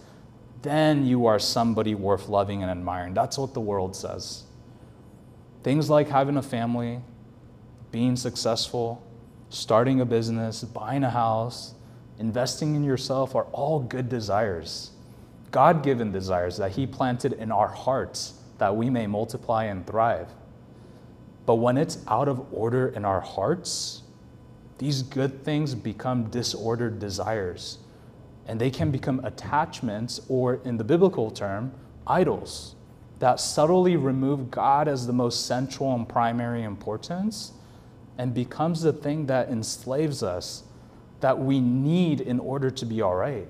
then 0.62 1.06
you 1.06 1.26
are 1.26 1.40
somebody 1.40 1.96
worth 1.96 2.30
loving 2.30 2.62
and 2.62 2.72
admiring. 2.72 3.14
That's 3.14 3.38
what 3.38 3.54
the 3.54 3.62
world 3.62 3.96
says. 3.96 4.44
Things 5.64 5.90
like 5.90 6.10
having 6.10 6.38
a 6.38 6.42
family, 6.42 7.02
being 7.92 8.16
successful, 8.16 9.04
starting 9.54 10.02
a 10.02 10.06
business, 10.06 10.64
buying 10.64 11.04
a 11.04 11.10
house, 11.10 11.76
investing 12.18 12.76
in 12.76 12.84
yourself 12.84 13.36
are 13.36 13.46
all 13.52 13.80
good 13.80 14.10
desires. 14.10 14.92
God 15.52 15.84
given 15.84 16.12
desires 16.12 16.58
that 16.58 16.72
He 16.72 16.88
planted 16.88 17.34
in 17.34 17.52
our 17.52 17.68
hearts 17.68 18.34
that 18.58 18.76
we 18.76 18.90
may 18.90 19.06
multiply 19.06 19.66
and 19.66 19.86
thrive. 19.86 20.28
But 21.46 21.56
when 21.56 21.78
it's 21.78 22.00
out 22.08 22.28
of 22.28 22.52
order 22.52 22.88
in 22.88 23.06
our 23.06 23.22
hearts, 23.22 24.02
these 24.80 25.04
good 25.04 25.44
things 25.44 25.76
become 25.76 26.32
disordered 26.32 26.98
desires. 26.98 27.78
And 28.48 28.60
they 28.60 28.72
can 28.72 28.90
become 28.90 29.24
attachments, 29.24 30.20
or 30.28 30.56
in 30.66 30.78
the 30.78 30.84
biblical 30.84 31.30
term, 31.30 31.74
idols 32.08 32.76
that 33.20 33.40
subtly 33.40 33.98
remove 33.98 34.50
God 34.50 34.88
as 34.88 35.06
the 35.06 35.14
most 35.14 35.46
central 35.46 35.94
and 35.94 36.10
primary 36.10 36.64
importance 36.64 37.54
and 38.18 38.34
becomes 38.34 38.82
the 38.82 38.94
thing 38.94 39.26
that 39.28 39.50
enslaves 39.50 40.24
us 40.24 40.64
that 41.20 41.40
we 41.40 41.60
need 41.60 42.22
in 42.22 42.40
order 42.40 42.70
to 42.70 42.86
be 42.86 43.02
all 43.02 43.16
right. 43.16 43.48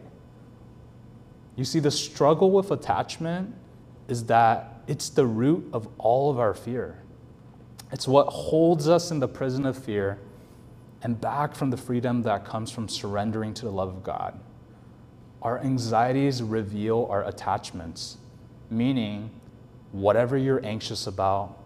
You 1.56 1.66
see, 1.66 1.80
the 1.80 1.92
struggle 1.92 2.52
with 2.52 2.72
attachment 2.72 3.54
is 4.08 4.26
that 4.26 4.82
it's 4.88 5.10
the 5.10 5.26
root 5.26 5.70
of 5.74 5.88
all 5.98 6.30
of 6.30 6.40
our 6.40 6.54
fear. 6.54 7.00
It's 7.92 8.08
what 8.08 8.28
holds 8.28 8.88
us 8.88 9.12
in 9.12 9.20
the 9.20 9.28
prison 9.28 9.66
of 9.66 9.78
fear 9.78 10.20
and 11.04 11.20
back 11.20 11.56
from 11.56 11.70
the 11.70 11.78
freedom 11.78 12.24
that 12.24 12.46
comes 12.46 12.72
from 12.72 12.88
surrendering 12.88 13.54
to 13.56 13.66
the 13.66 13.72
love 13.72 13.90
of 13.90 14.04
God. 14.04 14.40
Our 15.42 15.60
anxieties 15.60 16.42
reveal 16.42 17.08
our 17.10 17.28
attachments, 17.28 18.18
meaning, 18.70 19.30
whatever 19.92 20.38
you're 20.38 20.66
anxious 20.66 21.06
about, 21.06 21.58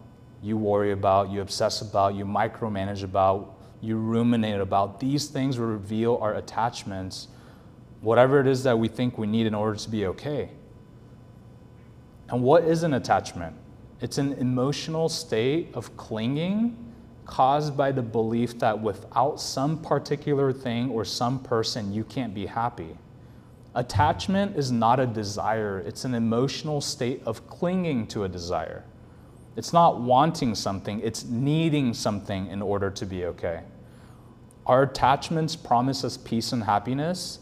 you 0.42 0.58
worry 0.58 0.92
about, 0.92 1.30
you 1.30 1.42
obsess 1.42 1.82
about, 1.82 2.16
you 2.16 2.26
micromanage 2.26 3.04
about, 3.04 3.56
you 3.82 3.98
ruminate 3.98 4.60
about. 4.60 5.00
These 5.00 5.28
things 5.28 5.60
reveal 5.60 6.18
our 6.22 6.36
attachments, 6.36 7.28
whatever 8.02 8.40
it 8.40 8.48
is 8.48 8.64
that 8.64 8.78
we 8.78 8.88
think 8.88 9.18
we 9.18 9.28
need 9.28 9.48
in 9.48 9.56
order 9.56 9.78
to 9.78 9.90
be 9.90 10.06
okay. 10.08 10.50
And 12.30 12.44
what 12.44 12.64
is 12.64 12.84
an 12.84 12.94
attachment? 12.94 13.56
It's 14.02 14.18
an 14.18 14.34
emotional 14.34 15.10
state 15.10 15.70
of 15.74 15.96
clinging 15.98 16.78
caused 17.26 17.76
by 17.76 17.92
the 17.92 18.02
belief 18.02 18.58
that 18.60 18.80
without 18.80 19.40
some 19.40 19.82
particular 19.82 20.54
thing 20.54 20.90
or 20.90 21.04
some 21.04 21.40
person, 21.40 21.92
you 21.92 22.04
can't 22.04 22.34
be 22.34 22.46
happy. 22.46 22.98
Attachment 23.76 24.56
is 24.56 24.72
not 24.72 25.00
a 25.00 25.06
desire, 25.06 25.80
it's 25.80 26.06
an 26.06 26.16
emotional 26.16 26.82
state 26.82 27.22
of 27.26 27.48
clinging 27.50 28.08
to 28.08 28.24
a 28.24 28.30
desire. 28.30 28.84
It's 29.58 29.74
not 29.74 30.00
wanting 30.00 30.54
something, 30.54 31.02
it's 31.02 31.26
needing 31.26 31.96
something 31.96 32.46
in 32.46 32.62
order 32.62 32.92
to 32.92 33.06
be 33.08 33.26
okay. 33.26 33.64
Our 34.68 34.84
attachments 34.84 35.56
promise 35.56 36.04
us 36.04 36.16
peace 36.16 36.52
and 36.52 36.64
happiness, 36.64 37.40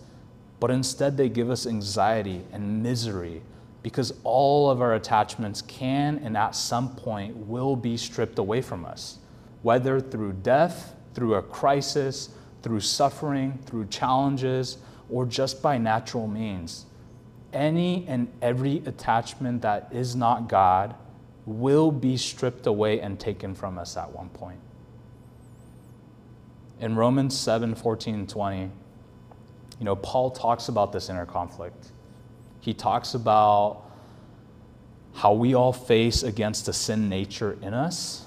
but 0.61 0.71
instead 0.71 1.17
they 1.17 1.27
give 1.27 1.49
us 1.49 1.67
anxiety 1.67 2.45
and 2.53 2.81
misery 2.81 3.41
because 3.83 4.13
all 4.23 4.69
of 4.71 4.81
our 4.81 4.93
attachments 4.93 5.61
can 5.61 6.19
and 6.19 6.37
at 6.37 6.55
some 6.55 6.95
point 6.95 7.35
will 7.35 7.75
be 7.75 7.97
stripped 7.97 8.39
away 8.39 8.61
from 8.61 8.85
us, 8.85 9.17
whether 9.61 9.99
through 9.99 10.31
death, 10.41 10.95
through 11.13 11.35
a 11.35 11.41
crisis, 11.41 12.29
through 12.63 12.79
suffering, 12.79 13.59
through 13.65 13.87
challenges, 13.87 14.77
or 15.09 15.25
just 15.25 15.61
by 15.61 15.77
natural 15.77 16.27
means. 16.27 16.85
Any 17.51 18.05
and 18.07 18.31
every 18.41 18.77
attachment 18.85 19.63
that 19.63 19.89
is 19.91 20.15
not 20.15 20.47
God 20.47 20.95
will 21.45 21.91
be 21.91 22.17
stripped 22.17 22.67
away 22.67 22.99
and 22.99 23.19
taken 23.19 23.53
from 23.53 23.77
us 23.77 23.97
at 23.97 24.11
one 24.11 24.29
point. 24.29 24.59
In 26.79 26.95
Romans 26.95 27.37
7 27.37 27.75
14 27.75 28.15
and 28.15 28.29
20, 28.29 28.61
you 28.61 28.69
know, 29.81 29.95
Paul 29.95 30.31
talks 30.31 30.67
about 30.69 30.91
this 30.91 31.09
inner 31.09 31.25
conflict. 31.25 31.91
He 32.61 32.73
talks 32.73 33.13
about 33.13 33.83
how 35.13 35.33
we 35.33 35.53
all 35.53 35.71
face 35.71 36.23
against 36.23 36.65
the 36.65 36.73
sin 36.73 37.07
nature 37.07 37.57
in 37.61 37.73
us. 37.73 38.25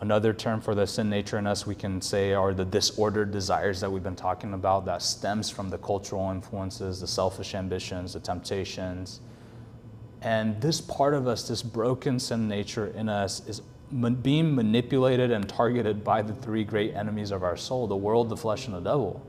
Another 0.00 0.32
term 0.32 0.60
for 0.60 0.74
the 0.74 0.86
sin 0.86 1.08
nature 1.08 1.38
in 1.38 1.46
us, 1.46 1.66
we 1.66 1.74
can 1.74 2.00
say, 2.00 2.32
are 2.32 2.52
the 2.52 2.64
disordered 2.64 3.30
desires 3.30 3.80
that 3.80 3.90
we've 3.90 4.02
been 4.02 4.16
talking 4.16 4.54
about 4.54 4.84
that 4.86 5.02
stems 5.02 5.50
from 5.50 5.70
the 5.70 5.78
cultural 5.78 6.30
influences, 6.30 7.00
the 7.00 7.06
selfish 7.06 7.54
ambitions, 7.54 8.12
the 8.12 8.20
temptations, 8.20 9.20
and 10.24 10.58
this 10.60 10.80
part 10.80 11.12
of 11.12 11.28
us, 11.28 11.46
this 11.48 11.62
broken 11.62 12.18
sin 12.18 12.48
nature 12.48 12.86
in 12.86 13.10
us, 13.10 13.46
is 13.46 13.60
being 14.22 14.54
manipulated 14.54 15.30
and 15.30 15.46
targeted 15.46 16.02
by 16.02 16.22
the 16.22 16.32
three 16.32 16.64
great 16.64 16.94
enemies 16.94 17.30
of 17.30 17.42
our 17.42 17.56
soul 17.56 17.86
the 17.86 17.94
world, 17.94 18.30
the 18.30 18.36
flesh, 18.36 18.66
and 18.66 18.74
the 18.74 18.80
devil. 18.80 19.22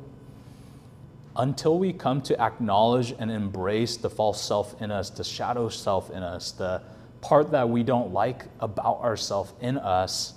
Until 1.36 1.78
we 1.78 1.92
come 1.92 2.22
to 2.22 2.42
acknowledge 2.42 3.14
and 3.20 3.30
embrace 3.30 3.98
the 3.98 4.10
false 4.10 4.42
self 4.42 4.82
in 4.82 4.90
us, 4.90 5.10
the 5.10 5.24
shadow 5.26 5.68
self 5.68 6.10
in 6.10 6.24
us, 6.24 6.54
the 6.54 6.82
part 7.20 7.52
that 7.52 7.68
we 7.68 7.84
don't 7.84 8.14
like 8.14 8.46
about 8.62 9.02
ourselves 9.02 9.52
in 9.60 9.78
us, 9.78 10.34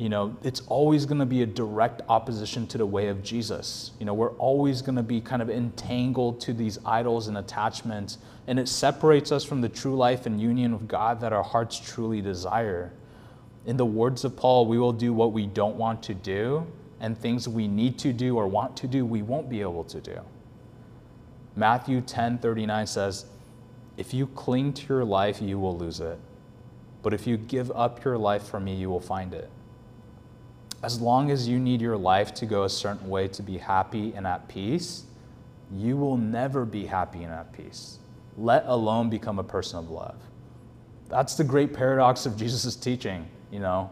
you 0.00 0.08
know, 0.08 0.34
it's 0.42 0.62
always 0.68 1.04
going 1.04 1.18
to 1.18 1.26
be 1.26 1.42
a 1.42 1.46
direct 1.46 2.00
opposition 2.08 2.66
to 2.68 2.78
the 2.78 2.86
way 2.86 3.08
of 3.08 3.22
Jesus. 3.22 3.90
You 3.98 4.06
know, 4.06 4.14
we're 4.14 4.32
always 4.36 4.80
going 4.80 4.96
to 4.96 5.02
be 5.02 5.20
kind 5.20 5.42
of 5.42 5.50
entangled 5.50 6.40
to 6.40 6.54
these 6.54 6.78
idols 6.86 7.28
and 7.28 7.36
attachments, 7.36 8.16
and 8.46 8.58
it 8.58 8.66
separates 8.66 9.30
us 9.30 9.44
from 9.44 9.60
the 9.60 9.68
true 9.68 9.94
life 9.94 10.24
and 10.24 10.40
union 10.40 10.72
with 10.72 10.88
God 10.88 11.20
that 11.20 11.34
our 11.34 11.42
hearts 11.42 11.78
truly 11.78 12.22
desire. 12.22 12.94
In 13.66 13.76
the 13.76 13.84
words 13.84 14.24
of 14.24 14.38
Paul, 14.38 14.64
we 14.64 14.78
will 14.78 14.94
do 14.94 15.12
what 15.12 15.32
we 15.32 15.46
don't 15.46 15.76
want 15.76 16.02
to 16.04 16.14
do 16.14 16.66
and 16.98 17.16
things 17.16 17.46
we 17.46 17.68
need 17.68 17.98
to 17.98 18.14
do 18.14 18.38
or 18.38 18.48
want 18.48 18.78
to 18.78 18.88
do, 18.88 19.04
we 19.04 19.20
won't 19.20 19.50
be 19.50 19.60
able 19.60 19.84
to 19.84 20.00
do. 20.00 20.18
Matthew 21.56 22.00
10 22.00 22.38
39 22.38 22.86
says, 22.86 23.26
If 23.98 24.14
you 24.14 24.28
cling 24.28 24.72
to 24.72 24.86
your 24.88 25.04
life, 25.04 25.42
you 25.42 25.58
will 25.58 25.76
lose 25.76 26.00
it. 26.00 26.18
But 27.02 27.12
if 27.12 27.26
you 27.26 27.36
give 27.36 27.70
up 27.72 28.02
your 28.02 28.16
life 28.16 28.44
for 28.44 28.60
me, 28.60 28.74
you 28.74 28.88
will 28.88 29.00
find 29.00 29.34
it. 29.34 29.50
As 30.82 31.00
long 31.00 31.30
as 31.30 31.46
you 31.46 31.58
need 31.58 31.80
your 31.80 31.96
life 31.96 32.32
to 32.34 32.46
go 32.46 32.64
a 32.64 32.68
certain 32.68 33.08
way 33.08 33.28
to 33.28 33.42
be 33.42 33.58
happy 33.58 34.14
and 34.14 34.26
at 34.26 34.48
peace, 34.48 35.04
you 35.72 35.96
will 35.96 36.16
never 36.16 36.64
be 36.64 36.86
happy 36.86 37.22
and 37.22 37.32
at 37.32 37.52
peace, 37.52 37.98
let 38.36 38.64
alone 38.66 39.10
become 39.10 39.38
a 39.38 39.44
person 39.44 39.78
of 39.78 39.90
love. 39.90 40.16
That's 41.08 41.34
the 41.34 41.44
great 41.44 41.74
paradox 41.74 42.24
of 42.24 42.36
Jesus' 42.36 42.76
teaching, 42.76 43.28
you 43.50 43.60
know. 43.60 43.90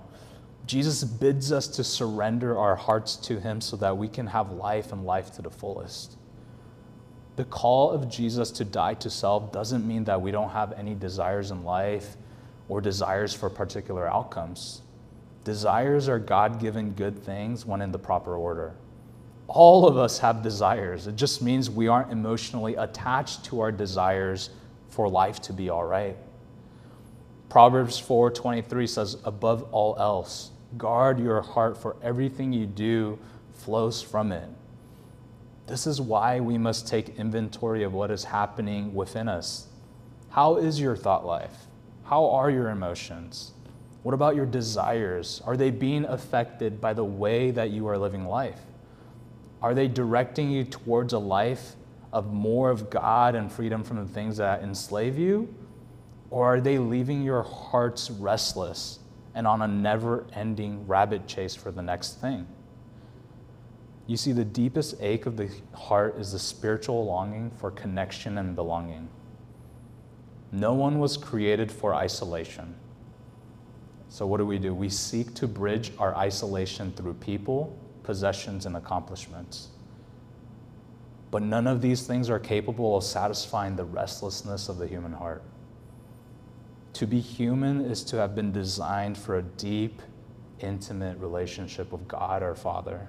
Jesus 0.67 1.03
bids 1.05 1.51
us 1.53 1.67
to 1.69 1.85
surrender 1.85 2.57
our 2.59 2.77
hearts 2.77 3.17
to 3.17 3.41
Him 3.41 3.61
so 3.61 3.77
that 3.77 3.97
we 3.97 4.09
can 4.09 4.27
have 4.27 4.53
life 4.53 4.93
and 4.93 5.05
life 5.05 5.33
to 5.33 5.43
the 5.43 5.51
fullest. 5.51 6.17
The 7.37 7.45
call 7.45 7.91
of 7.91 8.09
Jesus 8.09 8.51
to 8.53 8.65
die 8.65 8.95
to 8.95 9.11
self 9.11 9.53
doesn't 9.53 9.87
mean 9.87 10.05
that 10.05 10.21
we 10.21 10.31
don't 10.31 10.51
have 10.51 10.73
any 10.73 10.95
desires 10.95 11.51
in 11.51 11.65
life 11.65 12.17
or 12.69 12.81
desires 12.81 13.33
for 13.33 13.49
particular 13.49 14.09
outcomes. 14.09 14.83
Desires 15.45 16.09
are 16.09 16.19
God 16.19 16.61
given 16.61 16.93
good 16.93 17.23
things 17.23 17.65
when 17.65 17.81
in 17.81 17.93
the 17.93 17.99
proper 17.99 18.37
order. 18.37 18.75
All 19.47 19.89
of 19.89 19.97
us 19.97 20.19
have 20.19 20.43
desires. 20.43 21.07
It 21.07 21.17
just 21.17 21.41
means 21.41 21.71
we 21.71 21.89
aren't 21.89 22.13
emotionally 22.13 22.75
attached 22.75 23.45
to 23.47 23.61
our 23.61 23.73
desires 23.73 24.51
for 24.91 25.09
life 25.09 25.41
to 25.43 25.53
be 25.53 25.71
all 25.71 25.85
right. 25.85 26.17
Proverbs 27.49 27.99
4:23 27.99 28.87
says 28.87 29.17
above 29.25 29.67
all 29.73 29.97
else 29.99 30.51
guard 30.77 31.19
your 31.19 31.41
heart 31.41 31.79
for 31.79 31.97
everything 32.03 32.53
you 32.53 32.67
do 32.67 33.19
flows 33.55 34.03
from 34.03 34.33
it. 34.33 34.49
This 35.67 35.87
is 35.87 36.01
why 36.01 36.41
we 36.41 36.59
must 36.59 36.87
take 36.87 37.19
inventory 37.19 37.83
of 37.83 37.93
what 37.93 38.11
is 38.11 38.25
happening 38.25 38.95
within 38.95 39.29
us. 39.29 39.69
How 40.31 40.57
is 40.57 40.81
your 40.81 40.97
thought 40.97 41.25
life? 41.25 41.67
How 42.05 42.29
are 42.31 42.51
your 42.51 42.71
emotions? 42.71 43.53
What 44.09 44.15
about 44.15 44.37
your 44.37 44.47
desires? 44.47 45.43
Are 45.45 45.55
they 45.55 45.71
being 45.71 46.07
affected 46.07 46.81
by 46.81 46.95
the 46.95 47.05
way 47.05 47.51
that 47.51 47.73
you 47.73 47.89
are 47.89 47.99
living 47.99 48.25
life? 48.27 48.59
Are 49.61 49.75
they 49.75 49.87
directing 49.87 50.51
you 50.51 50.65
towards 50.65 51.13
a 51.13 51.19
life 51.19 51.77
of 52.11 52.33
more 52.33 52.71
of 52.71 52.89
God 52.89 53.35
and 53.35 53.53
freedom 53.53 53.85
from 53.85 53.99
the 53.99 54.11
things 54.11 54.39
that 54.39 54.63
enslave 54.63 55.19
you? 55.19 55.55
Or 56.31 56.47
are 56.47 56.59
they 56.59 56.79
leaving 56.79 57.23
your 57.23 57.43
hearts 57.43 58.11
restless 58.11 59.01
and 59.35 59.47
on 59.47 59.61
a 59.61 59.69
never 59.69 60.25
ending 60.33 60.87
rabbit 60.87 61.27
chase 61.27 61.55
for 61.55 61.71
the 61.71 61.83
next 61.83 62.19
thing? 62.19 62.47
You 64.07 64.17
see, 64.17 64.33
the 64.33 64.43
deepest 64.43 64.95
ache 65.03 65.27
of 65.27 65.37
the 65.37 65.51
heart 65.75 66.19
is 66.19 66.33
the 66.33 66.39
spiritual 66.39 67.05
longing 67.05 67.51
for 67.51 67.71
connection 67.71 68.39
and 68.39 68.57
belonging. 68.57 69.11
No 70.51 70.73
one 70.73 70.99
was 70.99 71.19
created 71.19 71.71
for 71.71 71.95
isolation. 71.95 72.75
So, 74.11 74.27
what 74.27 74.39
do 74.39 74.47
we 74.47 74.59
do? 74.59 74.75
We 74.75 74.89
seek 74.89 75.35
to 75.35 75.47
bridge 75.47 75.93
our 75.99 76.15
isolation 76.17 76.93
through 76.93 77.15
people, 77.15 77.77
possessions, 78.03 78.65
and 78.65 78.77
accomplishments. 78.77 79.69
But 81.31 81.43
none 81.43 81.67
of 81.67 81.83
these 81.83 82.07
things 82.07 82.31
are 82.31 82.39
capable 82.39 82.97
of 82.97 83.05
satisfying 83.05 83.77
the 83.77 83.85
restlessness 83.85 84.71
of 84.71 84.79
the 84.79 84.87
human 84.87 85.13
heart. 85.13 85.43
To 86.95 87.07
be 87.07 87.21
human 87.21 87.83
is 87.83 88.03
to 88.05 88.17
have 88.17 88.35
been 88.35 88.51
designed 88.51 89.19
for 89.19 89.37
a 89.37 89.43
deep, 89.43 90.01
intimate 90.61 91.19
relationship 91.19 91.93
with 91.93 92.09
God 92.09 92.43
our 92.43 92.55
Father. 92.55 93.09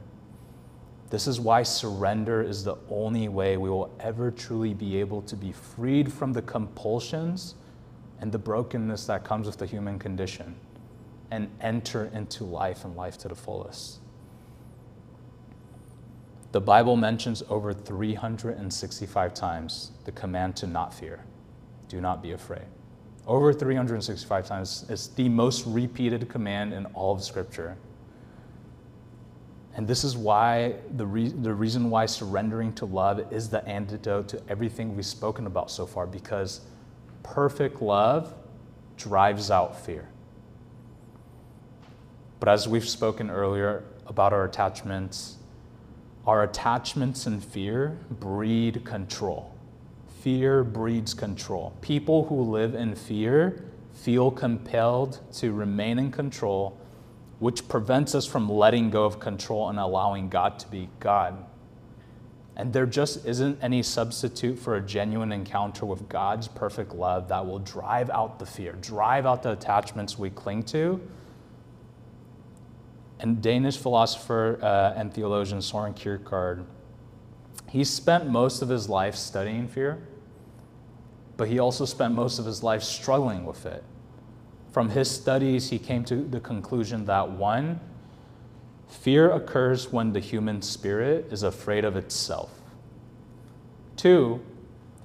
This 1.09 1.27
is 1.27 1.39
why 1.39 1.63
surrender 1.63 2.43
is 2.43 2.63
the 2.63 2.75
only 2.89 3.29
way 3.29 3.57
we 3.57 3.69
will 3.69 3.95
ever 3.99 4.29
truly 4.29 4.73
be 4.73 4.99
able 4.99 5.21
to 5.23 5.35
be 5.35 5.53
freed 5.53 6.11
from 6.11 6.33
the 6.33 6.41
compulsions 6.41 7.55
and 8.19 8.31
the 8.31 8.37
brokenness 8.37 9.07
that 9.07 9.23
comes 9.23 9.47
with 9.47 9.57
the 9.57 9.65
human 9.65 9.97
condition 9.97 10.55
and 11.31 11.49
enter 11.61 12.09
into 12.13 12.43
life 12.43 12.85
and 12.85 12.95
life 12.95 13.17
to 13.19 13.27
the 13.27 13.35
fullest. 13.35 13.99
The 16.51 16.61
Bible 16.61 16.95
mentions 16.95 17.43
over 17.49 17.73
365 17.73 19.33
times 19.33 19.91
the 20.05 20.11
command 20.11 20.55
to 20.57 20.67
not 20.67 20.93
fear. 20.93 21.23
Do 21.87 22.01
not 22.01 22.23
be 22.23 22.31
afraid. 22.31 22.65
Over 23.27 23.53
365 23.53 24.47
times. 24.47 24.85
It's 24.89 25.07
the 25.07 25.29
most 25.29 25.65
repeated 25.67 26.27
command 26.29 26.73
in 26.73 26.87
all 26.87 27.13
of 27.13 27.23
Scripture. 27.23 27.77
And 29.75 29.87
this 29.87 30.03
is 30.03 30.17
why 30.17 30.75
the, 30.97 31.05
re- 31.05 31.29
the 31.29 31.53
reason 31.53 31.91
why 31.91 32.07
surrendering 32.07 32.73
to 32.73 32.85
love 32.85 33.31
is 33.31 33.49
the 33.49 33.65
antidote 33.67 34.27
to 34.29 34.41
everything 34.49 34.95
we've 34.95 35.05
spoken 35.05 35.45
about 35.45 35.69
so 35.69 35.85
far, 35.85 36.07
because 36.07 36.61
perfect 37.21 37.81
love 37.81 38.33
drives 38.97 39.51
out 39.51 39.79
fear. 39.79 40.09
But 42.39 42.49
as 42.49 42.67
we've 42.67 42.87
spoken 42.87 43.29
earlier 43.29 43.83
about 44.07 44.33
our 44.33 44.45
attachments, 44.45 45.37
our 46.25 46.43
attachments 46.43 47.25
and 47.25 47.43
fear 47.43 47.97
breed 48.09 48.85
control. 48.85 49.53
Fear 50.21 50.63
breeds 50.65 51.13
control. 51.13 51.73
People 51.81 52.25
who 52.25 52.41
live 52.41 52.75
in 52.75 52.95
fear 52.95 53.63
feel 53.93 54.31
compelled 54.31 55.19
to 55.33 55.51
remain 55.51 55.99
in 55.99 56.11
control, 56.11 56.77
which 57.39 57.67
prevents 57.67 58.15
us 58.15 58.25
from 58.25 58.49
letting 58.49 58.89
go 58.89 59.05
of 59.05 59.19
control 59.19 59.69
and 59.69 59.79
allowing 59.79 60.29
God 60.29 60.59
to 60.59 60.67
be 60.67 60.89
God. 60.99 61.45
And 62.55 62.73
there 62.73 62.85
just 62.85 63.25
isn't 63.25 63.57
any 63.61 63.81
substitute 63.81 64.59
for 64.59 64.75
a 64.75 64.81
genuine 64.81 65.31
encounter 65.31 65.85
with 65.85 66.09
God's 66.09 66.49
perfect 66.49 66.93
love 66.93 67.29
that 67.29 67.45
will 67.45 67.59
drive 67.59 68.09
out 68.09 68.37
the 68.37 68.45
fear, 68.45 68.73
drive 68.81 69.25
out 69.25 69.43
the 69.43 69.53
attachments 69.53 70.19
we 70.19 70.29
cling 70.29 70.63
to. 70.63 70.99
And 73.19 73.41
Danish 73.41 73.77
philosopher 73.77 74.59
uh, 74.61 74.93
and 74.95 75.13
theologian 75.13 75.61
Soren 75.61 75.93
Kierkegaard 75.93 76.65
he 77.69 77.83
spent 77.83 78.27
most 78.27 78.61
of 78.61 78.69
his 78.69 78.89
life 78.89 79.15
studying 79.15 79.67
fear, 79.67 80.01
but 81.37 81.47
he 81.47 81.59
also 81.59 81.85
spent 81.85 82.15
most 82.15 82.39
of 82.39 82.45
his 82.45 82.63
life 82.63 82.81
struggling 82.81 83.45
with 83.45 83.65
it. 83.65 83.83
From 84.71 84.89
his 84.89 85.09
studies, 85.09 85.69
he 85.69 85.77
came 85.77 86.03
to 86.05 86.15
the 86.15 86.39
conclusion 86.39 87.05
that 87.05 87.29
one, 87.29 87.79
fear 88.87 89.31
occurs 89.31 89.91
when 89.91 90.13
the 90.13 90.19
human 90.19 90.63
spirit 90.63 91.27
is 91.31 91.43
afraid 91.43 91.85
of 91.85 91.95
itself. 91.95 92.49
Two, 93.95 94.41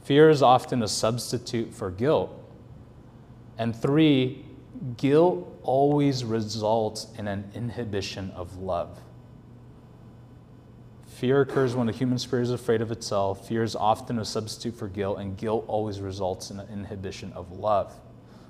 fear 0.03 0.31
is 0.31 0.42
often 0.42 0.83
a 0.83 0.88
substitute 0.88 1.74
for 1.74 1.90
guilt. 1.90 2.31
And 3.59 3.77
three, 3.77 4.44
guilt 4.97 5.61
always 5.62 6.25
results 6.25 7.07
in 7.18 7.27
an 7.27 7.51
inhibition 7.55 8.31
of 8.33 8.59
love. 8.59 9.01
Fear 11.07 11.42
occurs 11.42 11.75
when 11.75 11.87
the 11.87 11.92
human 11.92 12.18
spirit 12.18 12.42
is 12.42 12.51
afraid 12.51 12.83
of 12.83 12.90
itself. 12.90 13.49
Fear 13.49 13.62
is 13.62 13.77
often 13.77 14.18
a 14.18 14.25
substitute 14.25 14.77
for 14.77 14.88
guilt, 14.88 15.18
and 15.18 15.37
guilt 15.37 15.64
always 15.68 16.01
results 16.01 16.51
in 16.51 16.59
an 16.61 16.68
inhibition 16.70 17.33
of 17.35 17.53
love. 17.53 17.99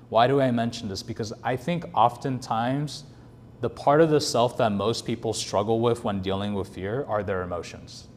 Why 0.09 0.27
do 0.27 0.41
I 0.41 0.51
mention 0.51 0.89
this? 0.89 1.03
Because 1.03 1.31
I 1.43 1.55
think 1.55 1.85
oftentimes 1.93 3.05
the 3.61 3.69
part 3.69 4.01
of 4.01 4.09
the 4.09 4.19
self 4.19 4.57
that 4.57 4.71
most 4.71 5.05
people 5.05 5.33
struggle 5.33 5.79
with 5.79 6.03
when 6.03 6.21
dealing 6.21 6.53
with 6.53 6.67
fear 6.67 7.05
are 7.07 7.23
their 7.23 7.43
emotions. 7.43 8.07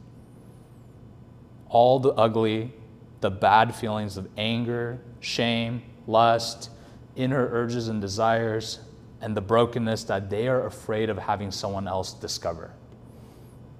All 1.69 1.99
the 1.99 2.11
ugly, 2.13 2.73
the 3.21 3.29
bad 3.31 3.73
feelings 3.73 4.17
of 4.17 4.27
anger, 4.37 4.99
shame, 5.19 5.83
lust, 6.07 6.71
inner 7.15 7.49
urges 7.51 7.87
and 7.87 8.01
desires, 8.01 8.79
and 9.21 9.35
the 9.35 9.41
brokenness 9.41 10.03
that 10.05 10.29
they 10.29 10.47
are 10.47 10.65
afraid 10.65 11.09
of 11.09 11.17
having 11.17 11.51
someone 11.51 11.87
else 11.87 12.13
discover. 12.13 12.71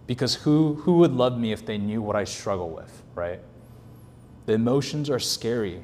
Because 0.07 0.35
who, 0.35 0.75
who 0.75 0.97
would 0.97 1.13
love 1.13 1.37
me 1.37 1.51
if 1.51 1.65
they 1.65 1.77
knew 1.77 2.01
what 2.01 2.15
I 2.15 2.23
struggle 2.23 2.69
with, 2.69 3.03
right? 3.15 3.39
The 4.47 4.53
emotions 4.53 5.09
are 5.09 5.19
scary. 5.19 5.83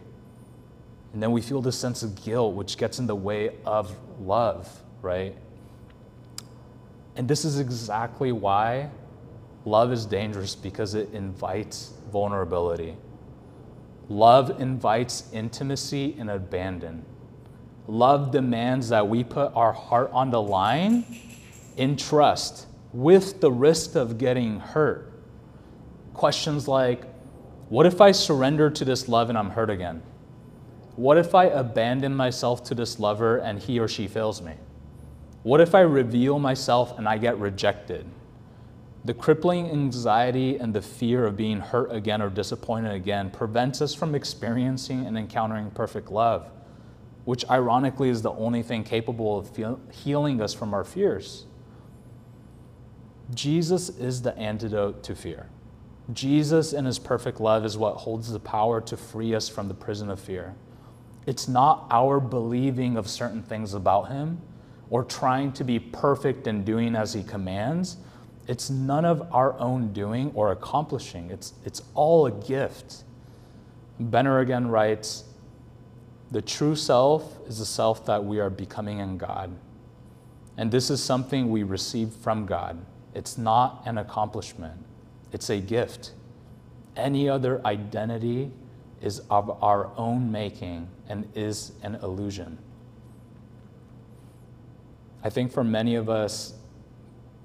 And 1.13 1.21
then 1.21 1.31
we 1.31 1.41
feel 1.41 1.61
this 1.61 1.77
sense 1.77 2.03
of 2.03 2.23
guilt, 2.23 2.55
which 2.55 2.77
gets 2.77 2.99
in 2.99 3.07
the 3.07 3.15
way 3.15 3.55
of 3.65 3.95
love, 4.19 4.81
right? 5.01 5.35
And 7.15 7.27
this 7.27 7.45
is 7.45 7.59
exactly 7.59 8.31
why 8.31 8.89
love 9.63 9.91
is 9.91 10.05
dangerous 10.05 10.55
because 10.55 10.95
it 10.95 11.13
invites 11.13 11.93
vulnerability. 12.11 12.95
Love 14.09 14.59
invites 14.61 15.29
intimacy 15.31 16.15
and 16.19 16.29
abandon. 16.29 17.05
Love 17.87 18.31
demands 18.31 18.89
that 18.89 19.07
we 19.07 19.23
put 19.23 19.51
our 19.55 19.71
heart 19.71 20.09
on 20.11 20.31
the 20.31 20.41
line 20.41 21.05
in 21.77 21.95
trust 21.95 22.67
with 22.93 23.41
the 23.41 23.51
risk 23.51 23.95
of 23.95 24.17
getting 24.17 24.59
hurt. 24.59 25.11
Questions 26.13 26.67
like, 26.67 27.03
what 27.69 27.85
if 27.85 27.99
I 27.99 28.11
surrender 28.11 28.69
to 28.69 28.85
this 28.85 29.07
love 29.07 29.29
and 29.29 29.37
I'm 29.37 29.49
hurt 29.49 29.69
again? 29.69 30.01
What 30.95 31.17
if 31.17 31.35
I 31.35 31.45
abandon 31.45 32.15
myself 32.15 32.63
to 32.65 32.75
this 32.75 32.99
lover 32.99 33.37
and 33.37 33.59
he 33.59 33.79
or 33.79 33.87
she 33.87 34.07
fails 34.07 34.41
me? 34.41 34.53
What 35.43 35.61
if 35.61 35.75
I 35.75 35.81
reveal 35.81 36.39
myself 36.39 36.97
and 36.97 37.07
I 37.07 37.17
get 37.17 37.37
rejected? 37.37 38.05
The 39.03 39.13
crippling 39.13 39.69
anxiety 39.69 40.57
and 40.57 40.73
the 40.73 40.81
fear 40.81 41.25
of 41.25 41.37
being 41.37 41.59
hurt 41.59 41.91
again 41.91 42.21
or 42.21 42.29
disappointed 42.29 42.93
again 42.93 43.29
prevents 43.29 43.81
us 43.81 43.93
from 43.93 44.15
experiencing 44.15 45.05
and 45.05 45.17
encountering 45.17 45.69
perfect 45.69 46.11
love, 46.11 46.49
which 47.25 47.43
ironically 47.49 48.09
is 48.09 48.21
the 48.21 48.31
only 48.31 48.63
thing 48.63 48.83
capable 48.83 49.37
of 49.37 49.49
healing 49.91 50.41
us 50.41 50.53
from 50.53 50.73
our 50.73 50.83
fears. 50.83 51.45
Jesus 53.33 53.89
is 53.89 54.21
the 54.21 54.37
antidote 54.37 55.03
to 55.03 55.15
fear. 55.15 55.49
Jesus 56.13 56.73
and 56.73 56.85
his 56.85 56.99
perfect 56.99 57.39
love 57.39 57.65
is 57.65 57.77
what 57.77 57.97
holds 57.97 58.31
the 58.31 58.39
power 58.39 58.79
to 58.81 58.95
free 58.95 59.33
us 59.33 59.49
from 59.49 59.67
the 59.67 59.73
prison 59.73 60.09
of 60.09 60.19
fear. 60.19 60.55
It's 61.25 61.47
not 61.47 61.87
our 61.89 62.19
believing 62.19 62.95
of 62.95 63.09
certain 63.09 63.41
things 63.41 63.73
about 63.73 64.09
him 64.09 64.39
or 64.91 65.03
trying 65.03 65.51
to 65.53 65.63
be 65.63 65.79
perfect 65.79 66.45
and 66.45 66.63
doing 66.63 66.95
as 66.95 67.13
he 67.13 67.23
commands 67.23 67.97
it's 68.47 68.69
none 68.69 69.05
of 69.05 69.27
our 69.33 69.57
own 69.59 69.91
doing 69.93 70.31
or 70.35 70.51
accomplishing, 70.51 71.31
it's, 71.31 71.53
it's 71.63 71.81
all 71.93 72.27
a 72.27 72.31
gift. 72.31 73.03
Benner 73.99 74.39
again 74.39 74.67
writes 74.67 75.24
The 76.31 76.41
true 76.41 76.75
self 76.75 77.37
is 77.47 77.59
the 77.59 77.65
self 77.65 78.05
that 78.05 78.23
we 78.23 78.39
are 78.39 78.49
becoming 78.49 78.99
in 78.99 79.17
God. 79.17 79.55
And 80.57 80.71
this 80.71 80.89
is 80.89 81.03
something 81.03 81.49
we 81.49 81.63
receive 81.63 82.09
from 82.09 82.45
God. 82.45 82.83
It's 83.13 83.37
not 83.37 83.83
an 83.85 83.97
accomplishment, 83.97 84.83
it's 85.31 85.49
a 85.49 85.59
gift. 85.59 86.11
Any 86.95 87.27
other 87.27 87.61
identity 87.65 88.51
is 89.01 89.21
of 89.29 89.61
our 89.61 89.91
own 89.97 90.31
making 90.31 90.87
and 91.09 91.27
is 91.35 91.73
an 91.83 91.95
illusion. 91.95 92.57
I 95.23 95.29
think 95.29 95.51
for 95.51 95.63
many 95.63 95.95
of 95.95 96.09
us, 96.09 96.53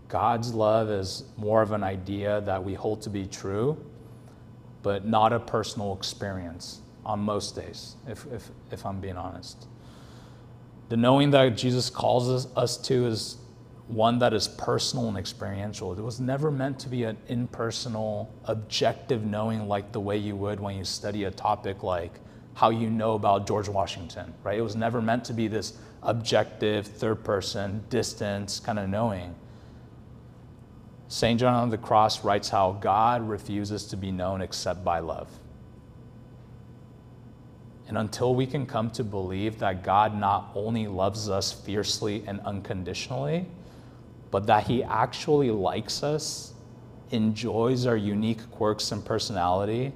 God's 0.09 0.55
love 0.55 0.89
is 0.89 1.25
more 1.37 1.63
of 1.63 1.73
an 1.73 1.83
idea 1.83 2.41
that 2.43 2.63
we 2.63 2.75
hold 2.75 3.03
to 3.03 3.11
be 3.11 3.27
true, 3.27 3.77
but 4.83 5.05
not 5.05 5.33
a 5.33 5.41
personal 5.41 5.95
experience 5.95 6.81
on 7.05 7.21
most 7.21 7.57
days, 7.57 7.97
if, 8.07 8.27
if, 8.33 8.51
if 8.71 8.87
I'm 8.87 9.01
being 9.01 9.17
honest. 9.17 9.67
The 10.89 10.97
knowing 10.97 11.31
that 11.31 11.57
Jesus 11.57 11.89
calls 11.89 12.29
us, 12.29 12.49
us 12.57 12.77
to 12.89 13.07
is 13.07 13.39
one 13.87 14.19
that 14.21 14.33
is 14.33 14.47
personal 14.47 15.09
and 15.09 15.17
experiential. 15.17 15.93
It 15.93 16.01
was 16.01 16.21
never 16.21 16.51
meant 16.51 16.79
to 16.81 16.89
be 16.89 17.05
an 17.05 17.17
impersonal, 17.29 18.33
objective 18.45 19.25
knowing 19.25 19.67
like 19.67 19.93
the 19.93 20.01
way 20.01 20.17
you 20.17 20.37
would 20.37 20.61
when 20.61 20.77
you 20.77 20.85
study 20.85 21.25
a 21.25 21.31
topic 21.31 21.83
like 21.83 22.13
how 22.55 22.71
you 22.71 22.91
know 22.91 23.15
about 23.15 23.47
George 23.47 23.69
Washington, 23.69 24.35
right? 24.45 24.59
It 24.59 24.63
was 24.63 24.77
never 24.77 25.01
meant 25.01 25.25
to 25.25 25.33
be 25.33 25.49
this 25.49 25.79
objective, 26.03 26.87
third 26.87 27.25
person, 27.25 27.83
distance 27.89 28.61
kind 28.61 28.79
of 28.79 28.89
knowing. 28.89 29.35
St. 31.09 31.41
John 31.41 31.55
on 31.55 31.71
the 31.71 31.79
Cross 31.79 32.23
writes 32.23 32.49
how 32.49 32.73
God 32.73 33.29
refuses 33.29 33.87
to 33.87 33.97
be 33.97 34.13
known 34.13 34.41
except 34.41 34.85
by 34.85 35.01
love. 35.01 35.29
And 37.91 37.99
until 37.99 38.37
we 38.37 38.47
can 38.47 38.67
come 38.67 38.93
to 38.93 39.03
believe 39.03 39.59
that 39.59 39.83
God 39.83 40.17
not 40.17 40.53
only 40.55 40.87
loves 40.87 41.29
us 41.29 41.51
fiercely 41.51 42.23
and 42.25 42.39
unconditionally, 42.43 43.47
but 44.31 44.47
that 44.47 44.69
He 44.69 44.85
actually 44.85 45.51
likes 45.51 46.05
us, 46.05 46.55
enjoys 47.11 47.87
our 47.87 47.97
unique 47.97 48.49
quirks 48.53 48.93
and 48.93 49.05
personality, 49.05 49.93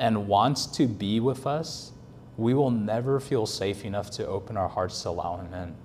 and 0.00 0.26
wants 0.26 0.66
to 0.66 0.88
be 0.88 1.20
with 1.20 1.46
us, 1.46 1.92
we 2.36 2.54
will 2.54 2.72
never 2.72 3.20
feel 3.20 3.46
safe 3.46 3.84
enough 3.84 4.10
to 4.10 4.26
open 4.26 4.56
our 4.56 4.68
hearts 4.68 5.00
to 5.02 5.10
allow 5.10 5.36
Him 5.36 5.54
in. 5.54 5.76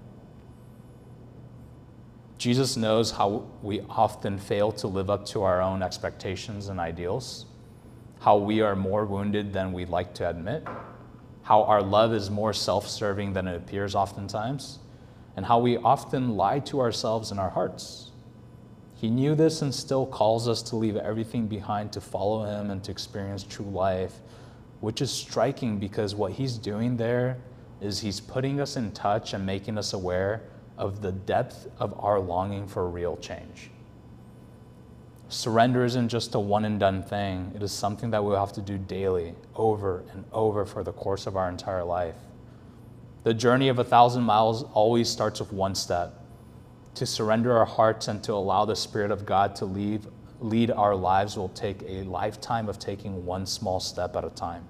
Jesus 2.40 2.76
knows 2.76 3.12
how 3.12 3.46
we 3.62 3.82
often 3.92 4.40
fail 4.40 4.72
to 4.72 4.88
live 4.88 5.12
up 5.12 5.24
to 5.28 5.44
our 5.44 5.62
own 5.62 5.84
expectations 5.84 6.70
and 6.70 6.80
ideals, 6.80 7.46
how 8.22 8.38
we 8.38 8.62
are 8.62 8.76
more 8.76 9.06
wounded 9.06 9.54
than 9.54 9.72
we'd 9.72 9.90
like 9.90 10.16
to 10.16 10.28
admit, 10.28 10.68
how 11.44 11.64
our 11.64 11.82
love 11.82 12.14
is 12.14 12.30
more 12.30 12.54
self 12.54 12.88
serving 12.88 13.34
than 13.34 13.48
it 13.48 13.56
appears 13.56 13.96
oftentimes, 13.96 14.80
and 15.36 15.46
how 15.46 15.60
we 15.60 15.78
often 15.78 16.36
lie 16.36 16.60
to 16.60 16.80
ourselves 16.80 17.32
in 17.32 17.40
our 17.40 17.50
hearts. 17.50 18.12
He 18.96 19.10
knew 19.10 19.36
this 19.36 19.62
and 19.62 19.76
still 19.76 20.06
calls 20.06 20.48
us 20.48 20.62
to 20.64 20.78
leave 20.78 20.96
everything 20.96 21.48
behind 21.48 21.92
to 21.92 22.02
follow 22.02 22.46
him 22.46 22.72
and 22.72 22.82
to 22.86 22.92
experience 22.92 23.44
true 23.44 23.66
life, 23.66 24.14
which 24.80 25.02
is 25.02 25.12
striking 25.12 25.78
because 25.78 26.16
what 26.16 26.32
he's 26.32 26.58
doing 26.58 26.96
there 26.96 27.38
is 27.82 28.00
he's 28.00 28.22
putting 28.22 28.62
us 28.62 28.78
in 28.78 28.92
touch 28.94 29.34
and 29.34 29.46
making 29.46 29.78
us 29.78 29.92
aware 29.92 30.44
of 30.78 31.02
the 31.02 31.12
depth 31.12 31.68
of 31.80 31.94
our 32.00 32.20
longing 32.20 32.66
for 32.66 32.88
real 32.88 33.18
change. 33.18 33.70
Surrender 35.34 35.84
isn't 35.84 36.10
just 36.10 36.36
a 36.36 36.40
one 36.40 36.64
and 36.64 36.80
done 36.80 37.02
thing, 37.02 37.52
it 37.56 37.64
is 37.64 37.72
something 37.72 38.12
that 38.12 38.24
we'll 38.24 38.40
have 38.40 38.54
to 38.54 38.62
do 38.62 38.78
daily, 38.78 39.34
over 39.56 40.04
and 40.12 40.24
over 40.32 40.64
for 40.64 40.84
the 40.84 40.94
course 40.94 41.26
of 41.26 41.36
our 41.36 41.50
entire 41.50 41.84
life. 41.84 42.14
The 43.24 43.34
journey 43.34 43.68
of 43.70 43.80
a 43.80 43.84
thousand 43.84 44.24
miles 44.26 44.64
always 44.74 45.10
starts 45.10 45.40
with 45.40 45.52
one 45.52 45.74
step 45.74 46.24
to 46.94 47.08
surrender 47.08 47.58
our 47.58 47.66
hearts 47.66 48.08
and 48.08 48.24
to 48.26 48.34
allow 48.34 48.66
the 48.66 48.76
Spirit 48.76 49.10
of 49.10 49.26
God 49.26 49.56
to 49.56 49.66
lead, 49.66 50.06
lead 50.40 50.70
our 50.70 50.96
lives 50.96 51.36
will 51.36 51.50
take 51.50 51.82
a 51.88 52.04
lifetime 52.04 52.70
of 52.70 52.78
taking 52.78 53.26
one 53.26 53.48
small 53.48 53.80
step 53.80 54.16
at 54.16 54.24
a 54.24 54.30
time. 54.30 54.68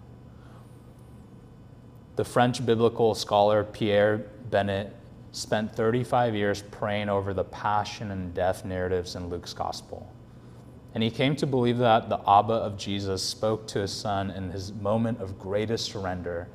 The 2.15 2.23
French 2.23 2.65
biblical 2.65 3.15
scholar 3.15 3.65
Pierre 3.65 4.19
Bennett 4.49 4.95
spent 5.33 5.75
35 5.75 6.35
years 6.35 6.61
praying 6.61 7.09
over 7.09 7.33
the 7.33 7.43
passion 7.43 8.11
and 8.11 8.33
death 8.33 8.63
narratives 8.63 9.17
in 9.17 9.27
Luke's 9.27 9.53
gospel. 9.53 10.12
And 10.93 11.01
he 11.01 11.09
came 11.09 11.35
to 11.37 11.47
believe 11.47 11.79
that 11.79 12.09
the 12.09 12.19
Abba 12.29 12.53
of 12.53 12.77
Jesus 12.77 13.23
spoke 13.23 13.67
to 13.67 13.79
his 13.79 13.91
son 13.91 14.29
in 14.29 14.51
his 14.51 14.71
moment 14.71 15.21
of 15.21 15.39
greatest 15.39 15.91
surrender 15.91 16.47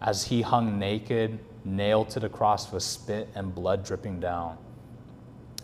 as 0.00 0.24
he 0.24 0.42
hung 0.42 0.78
naked, 0.78 1.38
nailed 1.64 2.10
to 2.10 2.20
the 2.20 2.28
cross 2.28 2.72
with 2.72 2.82
spit 2.82 3.28
and 3.34 3.54
blood 3.54 3.84
dripping 3.84 4.20
down. 4.20 4.56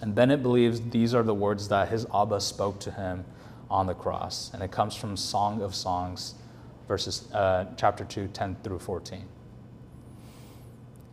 And 0.01 0.15
Bennett 0.15 0.43
believes 0.43 0.81
these 0.81 1.15
are 1.15 1.23
the 1.23 1.35
words 1.35 1.69
that 1.69 1.89
his 1.89 2.07
Abba 2.15 2.41
spoke 2.41 2.79
to 2.81 2.91
him 2.91 3.25
on 3.71 3.87
the 3.87 3.95
cross. 3.95 4.51
And 4.53 4.63
it 4.63 4.71
comes 4.71 4.95
from 4.95 5.17
Song 5.17 5.63
of 5.63 5.75
Songs, 5.75 6.35
verses, 6.89 7.31
uh, 7.33 7.67
chapter 7.77 8.05
2, 8.05 8.29
10 8.29 8.57
through 8.63 8.79
14. 8.79 9.25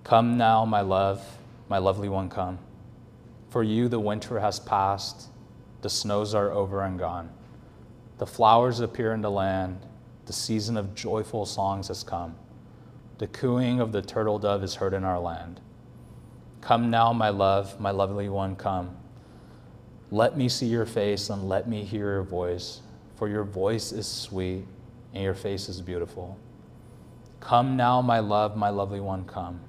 Come 0.04 0.38
now, 0.38 0.64
my 0.64 0.82
love, 0.82 1.22
my 1.68 1.78
lovely 1.78 2.08
one, 2.08 2.30
come. 2.30 2.60
For 3.50 3.62
you 3.62 3.90
the 3.90 4.00
winter 4.00 4.40
has 4.40 4.60
passed, 4.60 5.28
the 5.82 5.90
snows 5.90 6.34
are 6.34 6.52
over 6.52 6.84
and 6.84 6.98
gone. 6.98 7.30
The 8.18 8.26
flowers 8.26 8.80
appear 8.80 9.14
in 9.14 9.22
the 9.22 9.32
land, 9.32 9.86
the 10.26 10.34
season 10.34 10.76
of 10.76 10.96
joyful 10.96 11.46
songs 11.46 11.88
has 11.88 12.04
come. 12.04 12.36
The 13.20 13.28
cooing 13.28 13.80
of 13.80 13.92
the 13.92 14.02
turtle 14.02 14.40
dove 14.40 14.64
is 14.64 14.76
heard 14.76 14.94
in 14.94 15.04
our 15.04 15.20
land. 15.20 15.60
Come 16.62 16.90
now, 16.90 17.14
my 17.14 17.30
love, 17.30 17.80
my 17.80 17.92
lovely 17.92 18.30
one, 18.30 18.56
come. 18.56 18.96
Let 20.12 20.38
me 20.38 20.50
see 20.50 20.68
your 20.68 20.86
face 20.86 21.30
and 21.30 21.48
let 21.48 21.68
me 21.68 21.84
hear 21.84 22.12
your 22.12 22.24
voice, 22.24 22.82
for 23.16 23.28
your 23.28 23.44
voice 23.44 23.92
is 23.92 24.08
sweet 24.08 24.66
and 25.14 25.24
your 25.24 25.34
face 25.34 25.70
is 25.70 25.82
beautiful. 25.82 26.38
Come 27.40 27.78
now, 27.78 28.02
my 28.02 28.20
love, 28.20 28.58
my 28.58 28.70
lovely 28.70 29.00
one, 29.00 29.26
come. 29.26 29.62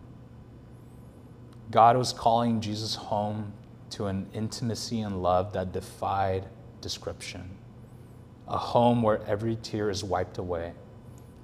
God 1.71 1.97
was 1.97 2.13
calling 2.13 2.61
Jesus 2.61 2.95
home 2.95 3.53
to 3.91 4.07
an 4.07 4.27
intimacy 4.33 5.01
and 5.01 5.23
love 5.23 5.53
that 5.53 5.73
defied 5.73 6.45
description. 6.81 7.51
A 8.49 8.57
home 8.57 9.03
where 9.03 9.23
every 9.27 9.57
tear 9.57 9.91
is 9.91 10.03
wiped 10.03 10.39
away, 10.39 10.73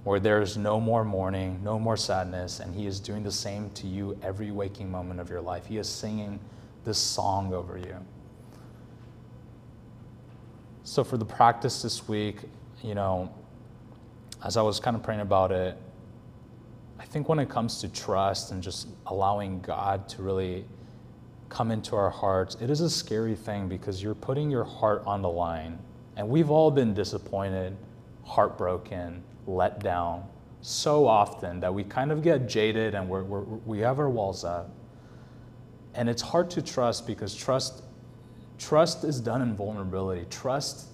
where 0.04 0.20
there 0.20 0.40
is 0.40 0.56
no 0.56 0.80
more 0.80 1.04
mourning, 1.04 1.60
no 1.62 1.78
more 1.78 1.96
sadness, 1.96 2.60
and 2.60 2.74
He 2.74 2.86
is 2.86 3.00
doing 3.00 3.22
the 3.22 3.32
same 3.32 3.70
to 3.70 3.86
you 3.86 4.18
every 4.22 4.50
waking 4.50 4.90
moment 4.90 5.20
of 5.20 5.28
your 5.28 5.40
life. 5.40 5.66
He 5.66 5.78
is 5.78 5.88
singing 5.88 6.40
this 6.84 6.98
song 6.98 7.52
over 7.52 7.78
you. 7.78 7.96
So, 10.84 11.02
for 11.02 11.16
the 11.16 11.24
practice 11.24 11.82
this 11.82 12.06
week, 12.08 12.40
you 12.82 12.94
know, 12.94 13.32
as 14.44 14.58
I 14.58 14.62
was 14.62 14.78
kind 14.78 14.94
of 14.94 15.02
praying 15.02 15.22
about 15.22 15.50
it, 15.50 15.78
I 16.98 17.04
think 17.04 17.28
when 17.28 17.38
it 17.38 17.48
comes 17.48 17.80
to 17.80 17.88
trust 17.88 18.50
and 18.50 18.62
just 18.62 18.88
allowing 19.06 19.60
God 19.60 20.08
to 20.10 20.22
really 20.22 20.64
come 21.48 21.70
into 21.70 21.96
our 21.96 22.10
hearts, 22.10 22.56
it 22.60 22.70
is 22.70 22.80
a 22.80 22.90
scary 22.90 23.34
thing 23.34 23.68
because 23.68 24.02
you're 24.02 24.14
putting 24.14 24.50
your 24.50 24.64
heart 24.64 25.02
on 25.06 25.22
the 25.22 25.28
line. 25.28 25.78
And 26.16 26.28
we've 26.28 26.50
all 26.50 26.70
been 26.70 26.94
disappointed, 26.94 27.76
heartbroken, 28.24 29.22
let 29.46 29.80
down 29.80 30.24
so 30.64 31.06
often 31.06 31.60
that 31.60 31.72
we 31.72 31.84
kind 31.84 32.10
of 32.10 32.22
get 32.22 32.48
jaded 32.48 32.94
and 32.94 33.06
we're, 33.06 33.22
we're, 33.22 33.42
we 33.42 33.80
have 33.80 33.98
our 33.98 34.08
walls 34.08 34.44
up. 34.44 34.70
And 35.94 36.08
it's 36.08 36.22
hard 36.22 36.50
to 36.52 36.62
trust 36.62 37.06
because 37.06 37.34
trust, 37.34 37.82
trust 38.58 39.04
is 39.04 39.20
done 39.20 39.42
in 39.42 39.54
vulnerability. 39.54 40.26
Trust 40.30 40.86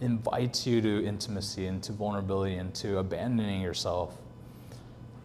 invites 0.00 0.66
you 0.66 0.80
to 0.80 1.06
intimacy, 1.06 1.66
into 1.66 1.92
vulnerability, 1.92 2.56
into 2.56 2.98
abandoning 2.98 3.62
yourself. 3.62 4.18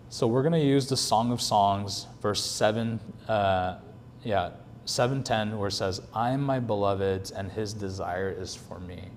So 0.10 0.28
we're 0.28 0.44
going 0.44 0.54
to 0.54 0.60
use 0.60 0.88
the 0.88 0.98
Song 0.98 1.32
of 1.32 1.42
Songs, 1.42 2.06
verse 2.22 2.44
7, 2.44 3.00
uh, 3.28 3.80
yeah, 4.24 4.52
7:10 4.86 5.58
where 5.58 5.70
it 5.70 5.74
says, 5.74 6.02
"I 6.14 6.32
am 6.32 6.42
my 6.42 6.60
beloved's 6.60 7.32
and 7.32 7.52
his 7.52 7.74
desire 7.74 8.30
is 8.30 8.56
for 8.56 8.80
me." 8.80 9.12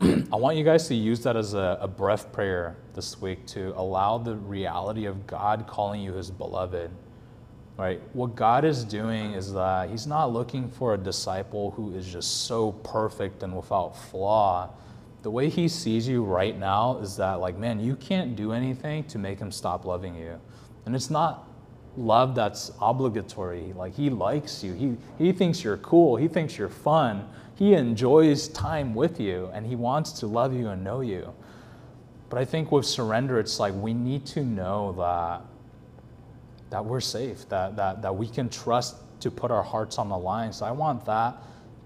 I 0.32 0.36
want 0.36 0.58
you 0.58 0.64
guys 0.64 0.88
to 0.88 0.94
use 0.94 1.20
that 1.20 1.36
as 1.36 1.54
a, 1.54 1.78
a 1.80 1.88
breath 1.88 2.30
prayer 2.30 2.76
this 2.94 3.20
week 3.20 3.46
to 3.46 3.72
allow 3.76 4.18
the 4.18 4.36
reality 4.36 5.06
of 5.06 5.26
God 5.26 5.66
calling 5.66 6.02
you 6.02 6.12
his 6.12 6.30
beloved. 6.30 6.90
Right? 7.78 8.00
What 8.14 8.34
God 8.34 8.64
is 8.64 8.84
doing 8.84 9.32
is 9.32 9.52
that 9.52 9.90
he's 9.90 10.06
not 10.06 10.32
looking 10.32 10.70
for 10.70 10.94
a 10.94 10.98
disciple 10.98 11.70
who 11.72 11.94
is 11.94 12.06
just 12.06 12.46
so 12.46 12.72
perfect 12.72 13.42
and 13.42 13.54
without 13.54 13.96
flaw. 13.96 14.70
The 15.22 15.30
way 15.30 15.48
he 15.48 15.68
sees 15.68 16.06
you 16.08 16.22
right 16.22 16.58
now 16.58 16.98
is 16.98 17.16
that 17.16 17.40
like, 17.40 17.56
man, 17.56 17.80
you 17.80 17.96
can't 17.96 18.36
do 18.36 18.52
anything 18.52 19.04
to 19.04 19.18
make 19.18 19.38
him 19.38 19.50
stop 19.50 19.84
loving 19.84 20.14
you. 20.14 20.38
And 20.86 20.94
it's 20.94 21.10
not 21.10 21.45
love 21.96 22.34
that's 22.34 22.72
obligatory. 22.80 23.72
Like 23.74 23.94
he 23.94 24.10
likes 24.10 24.62
you. 24.62 24.72
He 24.74 24.96
he 25.18 25.32
thinks 25.32 25.64
you're 25.64 25.78
cool. 25.78 26.16
He 26.16 26.28
thinks 26.28 26.56
you're 26.58 26.68
fun 26.68 27.28
he 27.56 27.72
enjoys 27.72 28.48
time 28.48 28.94
with 28.94 29.18
you 29.18 29.50
and 29.52 29.66
He 29.66 29.76
wants 29.76 30.12
to 30.20 30.26
love 30.26 30.54
you 30.54 30.68
and 30.68 30.84
know 30.84 31.00
you. 31.00 31.32
But 32.28 32.38
I 32.38 32.44
think 32.44 32.70
with 32.70 32.84
surrender, 32.84 33.40
it's 33.40 33.58
like 33.58 33.72
we 33.74 33.94
need 33.94 34.26
to 34.26 34.44
know 34.44 34.92
that, 34.98 35.42
that 36.70 36.84
we're 36.84 37.00
safe, 37.00 37.48
that, 37.48 37.76
that, 37.76 38.02
that 38.02 38.14
we 38.14 38.28
can 38.28 38.50
trust 38.50 38.96
to 39.20 39.30
put 39.30 39.50
our 39.50 39.62
hearts 39.62 39.96
on 39.98 40.08
the 40.10 40.18
line. 40.18 40.52
So 40.52 40.66
I 40.66 40.70
want 40.70 41.06
that 41.06 41.36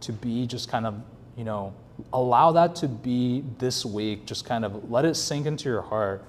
to 0.01 0.13
be 0.13 0.47
just 0.47 0.69
kind 0.69 0.87
of, 0.87 1.01
you 1.37 1.45
know, 1.45 1.73
allow 2.13 2.51
that 2.53 2.75
to 2.77 2.89
be 2.89 3.45
this 3.59 3.85
week, 3.85 4.27
just 4.27 4.45
kind 4.47 4.65
of 4.65 4.91
let 4.91 5.05
it 5.05 5.15
sink 5.15 5.47
into 5.47 5.69
your 5.69 5.83
heart 5.83 6.25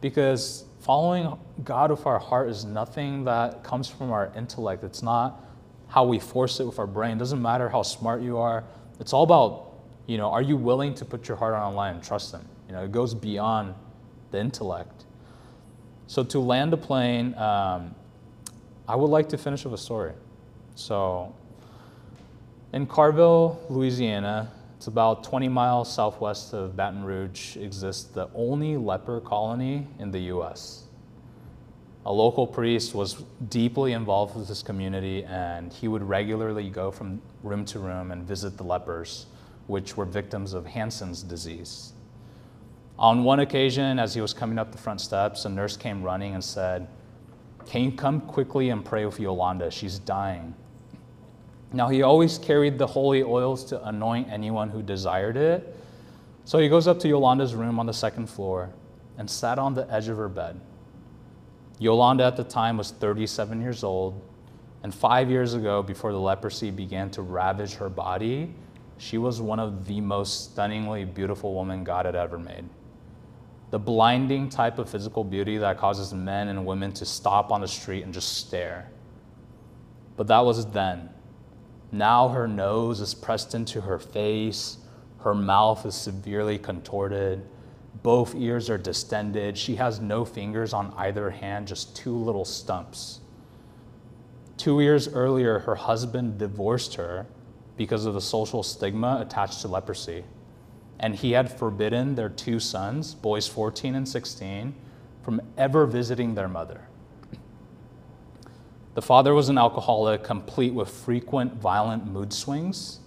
because 0.00 0.64
following 0.86 1.36
God 1.64 1.90
with 1.90 2.06
our 2.06 2.20
heart 2.20 2.48
is 2.48 2.64
nothing 2.64 3.24
that 3.24 3.64
comes 3.64 3.88
from 3.88 4.12
our 4.12 4.30
intellect. 4.36 4.84
It's 4.84 5.02
not 5.02 5.44
how 5.88 6.04
we 6.04 6.20
force 6.20 6.60
it 6.60 6.64
with 6.64 6.78
our 6.78 6.86
brain. 6.86 7.16
It 7.16 7.18
doesn't 7.18 7.42
matter 7.42 7.68
how 7.68 7.82
smart 7.82 8.22
you 8.22 8.38
are, 8.38 8.62
it's 9.00 9.12
all 9.12 9.24
about, 9.24 9.72
you 10.06 10.16
know, 10.16 10.30
are 10.30 10.42
you 10.42 10.56
willing 10.56 10.94
to 10.94 11.04
put 11.04 11.26
your 11.26 11.36
heart 11.36 11.54
on 11.54 11.72
the 11.72 11.76
line 11.76 11.96
and 11.96 12.04
trust 12.04 12.32
Him? 12.32 12.46
You 12.68 12.74
know, 12.74 12.84
it 12.84 12.92
goes 12.92 13.14
beyond 13.14 13.74
the 14.30 14.38
intellect. 14.38 15.04
So 16.06 16.22
to 16.22 16.38
land 16.38 16.72
a 16.72 16.76
plane, 16.76 17.34
um, 17.34 17.92
I 18.88 18.94
would 18.94 19.10
like 19.10 19.28
to 19.30 19.38
finish 19.38 19.64
with 19.64 19.74
a 19.74 19.78
story. 19.78 20.12
So 20.76 21.34
in 22.72 22.86
Carville, 22.86 23.60
Louisiana, 23.68 24.52
it's 24.76 24.88
about 24.88 25.24
20 25.24 25.48
miles 25.48 25.92
southwest 25.92 26.52
of 26.52 26.76
Baton 26.76 27.02
Rouge, 27.02 27.56
exists 27.56 28.04
the 28.04 28.28
only 28.34 28.76
leper 28.76 29.20
colony 29.20 29.86
in 29.98 30.10
the 30.10 30.20
U.S. 30.20 30.84
A 32.04 32.12
local 32.12 32.46
priest 32.46 32.94
was 32.94 33.24
deeply 33.48 33.92
involved 33.92 34.36
with 34.36 34.46
this 34.48 34.62
community, 34.62 35.24
and 35.24 35.72
he 35.72 35.88
would 35.88 36.02
regularly 36.02 36.68
go 36.68 36.90
from 36.90 37.22
room 37.42 37.64
to 37.64 37.78
room 37.78 38.12
and 38.12 38.22
visit 38.22 38.58
the 38.58 38.62
lepers, 38.62 39.26
which 39.66 39.96
were 39.96 40.04
victims 40.04 40.52
of 40.52 40.66
Hansen's 40.66 41.22
disease. 41.22 41.92
On 42.98 43.24
one 43.24 43.40
occasion, 43.40 43.98
as 43.98 44.14
he 44.14 44.20
was 44.20 44.32
coming 44.32 44.58
up 44.58 44.72
the 44.72 44.78
front 44.78 45.00
steps, 45.00 45.46
a 45.46 45.48
nurse 45.48 45.76
came 45.76 46.02
running 46.02 46.34
and 46.34 46.44
said, 46.44 46.86
Can 47.66 47.82
you 47.82 47.92
come 47.92 48.20
quickly 48.20 48.70
and 48.70 48.84
pray 48.84 49.04
with 49.06 49.18
Yolanda? 49.18 49.70
She's 49.70 49.98
dying. 49.98 50.54
Now, 51.76 51.88
he 51.88 52.00
always 52.00 52.38
carried 52.38 52.78
the 52.78 52.86
holy 52.86 53.22
oils 53.22 53.62
to 53.64 53.86
anoint 53.86 54.32
anyone 54.32 54.70
who 54.70 54.82
desired 54.82 55.36
it. 55.36 55.76
So 56.46 56.58
he 56.58 56.70
goes 56.70 56.88
up 56.88 56.98
to 57.00 57.08
Yolanda's 57.08 57.54
room 57.54 57.78
on 57.78 57.84
the 57.84 57.92
second 57.92 58.28
floor 58.28 58.70
and 59.18 59.28
sat 59.28 59.58
on 59.58 59.74
the 59.74 59.86
edge 59.92 60.08
of 60.08 60.16
her 60.16 60.30
bed. 60.30 60.58
Yolanda 61.78 62.24
at 62.24 62.34
the 62.34 62.44
time 62.44 62.78
was 62.78 62.92
37 62.92 63.60
years 63.60 63.84
old, 63.84 64.22
and 64.84 64.94
five 64.94 65.28
years 65.28 65.52
ago, 65.52 65.82
before 65.82 66.12
the 66.12 66.18
leprosy 66.18 66.70
began 66.70 67.10
to 67.10 67.20
ravage 67.20 67.74
her 67.74 67.90
body, 67.90 68.54
she 68.96 69.18
was 69.18 69.42
one 69.42 69.60
of 69.60 69.86
the 69.86 70.00
most 70.00 70.52
stunningly 70.52 71.04
beautiful 71.04 71.54
women 71.54 71.84
God 71.84 72.06
had 72.06 72.14
ever 72.14 72.38
made. 72.38 72.64
The 73.70 73.78
blinding 73.78 74.48
type 74.48 74.78
of 74.78 74.88
physical 74.88 75.24
beauty 75.24 75.58
that 75.58 75.76
causes 75.76 76.14
men 76.14 76.48
and 76.48 76.64
women 76.64 76.92
to 76.92 77.04
stop 77.04 77.52
on 77.52 77.60
the 77.60 77.68
street 77.68 78.02
and 78.04 78.14
just 78.14 78.38
stare. 78.38 78.88
But 80.16 80.28
that 80.28 80.40
was 80.40 80.64
then. 80.70 81.10
Now 81.92 82.28
her 82.28 82.48
nose 82.48 83.00
is 83.00 83.14
pressed 83.14 83.54
into 83.54 83.82
her 83.82 83.98
face, 83.98 84.78
her 85.18 85.34
mouth 85.34 85.84
is 85.86 85.94
severely 85.94 86.58
contorted 86.58 87.46
both 88.02 88.34
ears 88.36 88.70
are 88.70 88.78
distended. 88.78 89.56
She 89.58 89.76
has 89.76 90.00
no 90.00 90.24
fingers 90.24 90.72
on 90.72 90.92
either 90.96 91.30
hand, 91.30 91.66
just 91.68 91.96
two 91.96 92.16
little 92.16 92.44
stumps. 92.44 93.20
Two 94.56 94.80
years 94.80 95.08
earlier, 95.08 95.58
her 95.60 95.74
husband 95.74 96.38
divorced 96.38 96.94
her 96.94 97.26
because 97.76 98.06
of 98.06 98.14
the 98.14 98.20
social 98.20 98.62
stigma 98.62 99.18
attached 99.20 99.60
to 99.62 99.68
leprosy. 99.68 100.24
And 100.98 101.14
he 101.14 101.32
had 101.32 101.50
forbidden 101.50 102.14
their 102.14 102.28
two 102.28 102.58
sons, 102.58 103.14
boys 103.14 103.46
14 103.48 103.94
and 103.96 104.08
16, 104.08 104.74
from 105.22 105.40
ever 105.58 105.84
visiting 105.84 106.34
their 106.34 106.48
mother. 106.48 106.88
The 108.96 109.02
father 109.02 109.34
was 109.34 109.50
an 109.50 109.58
alcoholic, 109.58 110.24
complete 110.24 110.72
with 110.72 110.88
frequent 110.88 111.56
violent 111.56 112.06
mood 112.06 112.32
swings, 112.32 113.00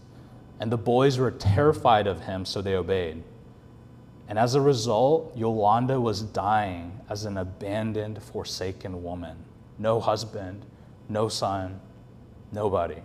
and 0.60 0.71
the 0.71 0.78
boys 0.78 1.17
were 1.17 1.32
terrified 1.32 2.06
of 2.06 2.21
him, 2.21 2.45
so 2.45 2.62
they 2.62 2.75
obeyed. 2.75 3.23
And 4.28 4.38
as 4.38 4.54
a 4.54 4.62
result, 4.62 5.36
Yolanda 5.36 5.99
was 5.99 6.21
dying 6.21 6.99
as 7.10 7.25
an 7.25 7.38
abandoned, 7.38 8.21
forsaken 8.21 9.02
woman. 9.02 9.38
No 9.80 9.99
husband, 9.99 10.63
no 11.10 11.28
son, 11.28 11.82
nobody. 12.52 13.02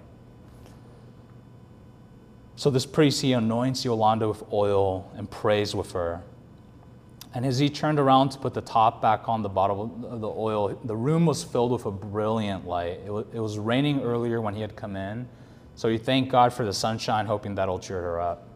So 2.57 2.69
this 2.69 2.85
priest, 2.85 3.23
he 3.23 3.33
anoints 3.33 3.87
Yolanda 3.87 4.29
with 4.29 4.43
oil 4.53 5.11
and 5.17 5.31
prays 5.31 5.75
with 5.75 5.93
her. 5.93 6.23
And 7.35 7.45
as 7.45 7.59
he 7.59 7.69
turned 7.69 7.99
around 7.99 8.29
to 8.31 8.39
put 8.39 8.55
the 8.55 8.61
top 8.61 9.03
back 9.03 9.29
on 9.29 9.43
the 9.43 9.49
bottle 9.49 10.07
of 10.09 10.21
the 10.21 10.29
oil, 10.29 10.79
the 10.85 10.95
room 10.95 11.27
was 11.27 11.43
filled 11.43 11.73
with 11.73 11.85
a 11.85 11.91
brilliant 11.91 12.65
light. 12.67 13.01
It 13.05 13.11
was, 13.11 13.27
it 13.33 13.41
was 13.41 13.59
raining 13.59 14.03
earlier 14.03 14.41
when 14.41 14.55
he 14.55 14.61
had 14.61 14.77
come 14.77 14.95
in, 14.95 15.29
so 15.75 15.89
he 15.89 15.99
thanked 15.99 16.31
God 16.31 16.53
for 16.53 16.65
the 16.65 16.73
sunshine, 16.73 17.27
hoping 17.27 17.57
that'll 17.57 17.81
cheer 17.81 18.01
her 18.01 18.21
up. 18.21 18.49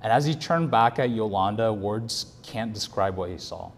And 0.00 0.10
as 0.10 0.24
he 0.24 0.34
turned 0.34 0.70
back 0.70 0.98
at 0.98 1.10
Yolanda, 1.10 1.70
words 1.74 2.36
can't 2.42 2.72
describe 2.72 3.16
what 3.16 3.28
he 3.28 3.36
saw. 3.36 3.70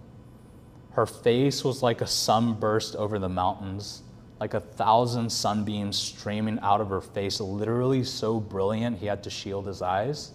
Her 0.92 1.06
face 1.06 1.64
was 1.64 1.82
like 1.82 2.00
a 2.00 2.06
sunburst 2.06 2.94
over 2.94 3.18
the 3.18 3.28
mountains, 3.28 4.02
like 4.38 4.54
a 4.54 4.60
thousand 4.60 5.30
sunbeams 5.30 5.98
streaming 5.98 6.60
out 6.60 6.80
of 6.80 6.90
her 6.90 7.00
face, 7.00 7.40
literally 7.40 8.04
so 8.04 8.38
brilliant 8.38 8.98
he 8.98 9.06
had 9.06 9.24
to 9.24 9.30
shield 9.30 9.66
his 9.66 9.82
eyes. 9.82 10.30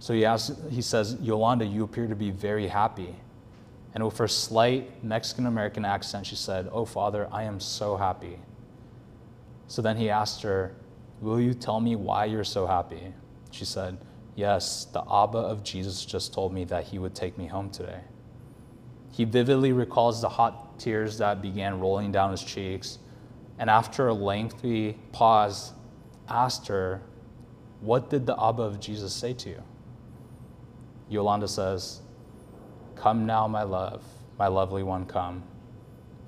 So 0.00 0.14
he, 0.14 0.24
asks, 0.24 0.56
he 0.70 0.82
says, 0.82 1.16
Yolanda, 1.20 1.64
you 1.64 1.84
appear 1.84 2.06
to 2.06 2.14
be 2.14 2.30
very 2.30 2.68
happy. 2.68 3.16
And 3.94 4.04
with 4.04 4.18
her 4.18 4.28
slight 4.28 5.02
Mexican 5.02 5.46
American 5.46 5.84
accent, 5.84 6.26
she 6.26 6.36
said, 6.36 6.68
Oh, 6.70 6.84
Father, 6.84 7.28
I 7.32 7.44
am 7.44 7.58
so 7.58 7.96
happy. 7.96 8.38
So 9.66 9.82
then 9.82 9.96
he 9.96 10.08
asked 10.10 10.42
her, 10.42 10.74
Will 11.20 11.40
you 11.40 11.52
tell 11.52 11.80
me 11.80 11.96
why 11.96 12.26
you're 12.26 12.44
so 12.44 12.66
happy? 12.66 13.12
She 13.50 13.64
said, 13.64 13.98
Yes, 14.36 14.84
the 14.84 15.00
Abba 15.00 15.38
of 15.38 15.64
Jesus 15.64 16.04
just 16.04 16.32
told 16.32 16.52
me 16.52 16.64
that 16.64 16.84
he 16.84 16.98
would 16.98 17.14
take 17.14 17.36
me 17.36 17.46
home 17.46 17.70
today. 17.70 18.00
He 19.10 19.24
vividly 19.24 19.72
recalls 19.72 20.20
the 20.20 20.28
hot 20.28 20.78
tears 20.78 21.18
that 21.18 21.42
began 21.42 21.80
rolling 21.80 22.12
down 22.12 22.30
his 22.30 22.44
cheeks, 22.44 22.98
and 23.58 23.68
after 23.68 24.06
a 24.06 24.14
lengthy 24.14 24.96
pause, 25.10 25.72
asked 26.28 26.68
her, 26.68 27.02
What 27.80 28.10
did 28.10 28.26
the 28.26 28.40
Abba 28.40 28.62
of 28.62 28.78
Jesus 28.78 29.12
say 29.12 29.32
to 29.32 29.48
you? 29.48 29.62
Yolanda 31.08 31.48
says, 31.48 32.00
Come 32.96 33.26
now, 33.26 33.46
my 33.46 33.62
love, 33.62 34.02
my 34.38 34.48
lovely 34.48 34.82
one, 34.82 35.06
come. 35.06 35.42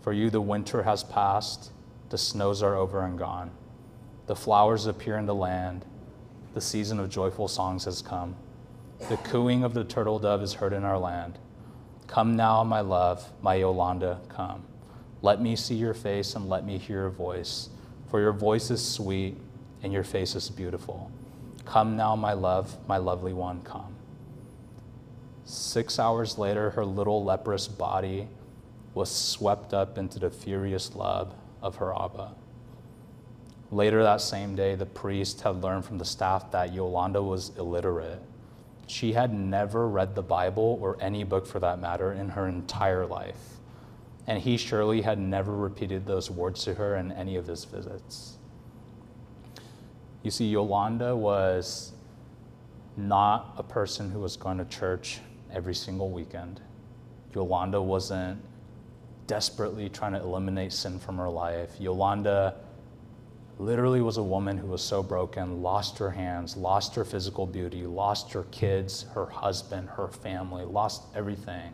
For 0.02 0.12
you, 0.12 0.30
the 0.30 0.40
winter 0.40 0.82
has 0.82 1.04
passed, 1.04 1.72
the 2.08 2.18
snows 2.18 2.62
are 2.62 2.76
over 2.76 3.04
and 3.04 3.18
gone. 3.18 3.50
The 4.26 4.36
flowers 4.36 4.86
appear 4.86 5.18
in 5.18 5.26
the 5.26 5.34
land 5.34 5.84
the 6.54 6.60
season 6.60 6.98
of 6.98 7.10
joyful 7.10 7.48
songs 7.48 7.84
has 7.84 8.02
come. 8.02 8.36
The 9.08 9.16
cooing 9.18 9.64
of 9.64 9.74
the 9.74 9.84
turtle 9.84 10.18
dove 10.18 10.42
is 10.42 10.54
heard 10.54 10.72
in 10.72 10.84
our 10.84 10.98
land. 10.98 11.38
Come 12.06 12.36
now, 12.36 12.64
my 12.64 12.80
love, 12.80 13.30
my 13.40 13.54
Yolanda, 13.54 14.20
come. 14.28 14.64
Let 15.22 15.40
me 15.40 15.54
see 15.54 15.76
your 15.76 15.94
face 15.94 16.34
and 16.34 16.48
let 16.48 16.64
me 16.64 16.78
hear 16.78 17.02
your 17.02 17.10
voice, 17.10 17.68
for 18.10 18.20
your 18.20 18.32
voice 18.32 18.70
is 18.70 18.86
sweet 18.86 19.36
and 19.82 19.92
your 19.92 20.02
face 20.02 20.34
is 20.34 20.50
beautiful. 20.50 21.10
Come 21.64 21.96
now, 21.96 22.16
my 22.16 22.32
love, 22.32 22.76
my 22.88 22.96
lovely 22.96 23.32
one, 23.32 23.62
come. 23.62 23.94
Six 25.44 25.98
hours 25.98 26.38
later, 26.38 26.70
her 26.70 26.84
little 26.84 27.24
leprous 27.24 27.68
body 27.68 28.28
was 28.94 29.10
swept 29.10 29.72
up 29.72 29.98
into 29.98 30.18
the 30.18 30.30
furious 30.30 30.94
love 30.94 31.34
of 31.62 31.76
her 31.76 31.94
Abba. 31.94 32.34
Later 33.70 34.02
that 34.02 34.20
same 34.20 34.56
day, 34.56 34.74
the 34.74 34.86
priest 34.86 35.42
had 35.42 35.62
learned 35.62 35.84
from 35.84 35.98
the 35.98 36.04
staff 36.04 36.50
that 36.50 36.72
Yolanda 36.72 37.22
was 37.22 37.52
illiterate. 37.56 38.20
She 38.88 39.12
had 39.12 39.32
never 39.32 39.86
read 39.88 40.16
the 40.16 40.22
Bible 40.22 40.78
or 40.82 40.96
any 41.00 41.22
book 41.22 41.46
for 41.46 41.60
that 41.60 41.78
matter 41.78 42.12
in 42.12 42.30
her 42.30 42.48
entire 42.48 43.06
life. 43.06 43.58
And 44.26 44.42
he 44.42 44.56
surely 44.56 45.02
had 45.02 45.18
never 45.18 45.56
repeated 45.56 46.06
those 46.06 46.30
words 46.30 46.64
to 46.64 46.74
her 46.74 46.96
in 46.96 47.12
any 47.12 47.36
of 47.36 47.46
his 47.46 47.64
visits. 47.64 48.36
You 50.22 50.32
see, 50.32 50.46
Yolanda 50.46 51.16
was 51.16 51.92
not 52.96 53.54
a 53.56 53.62
person 53.62 54.10
who 54.10 54.18
was 54.18 54.36
going 54.36 54.58
to 54.58 54.64
church 54.64 55.20
every 55.52 55.74
single 55.74 56.10
weekend. 56.10 56.60
Yolanda 57.34 57.80
wasn't 57.80 58.40
desperately 59.26 59.88
trying 59.88 60.12
to 60.12 60.20
eliminate 60.20 60.72
sin 60.72 60.98
from 60.98 61.16
her 61.16 61.28
life. 61.28 61.70
Yolanda 61.78 62.56
literally 63.58 64.00
was 64.00 64.16
a 64.16 64.22
woman 64.22 64.56
who 64.56 64.66
was 64.66 64.82
so 64.82 65.02
broken, 65.02 65.62
lost 65.62 65.98
her 65.98 66.10
hands, 66.10 66.56
lost 66.56 66.94
her 66.94 67.04
physical 67.04 67.46
beauty, 67.46 67.86
lost 67.86 68.32
her 68.32 68.44
kids, 68.50 69.06
her 69.14 69.26
husband, 69.26 69.88
her 69.90 70.08
family, 70.08 70.64
lost 70.64 71.02
everything. 71.14 71.72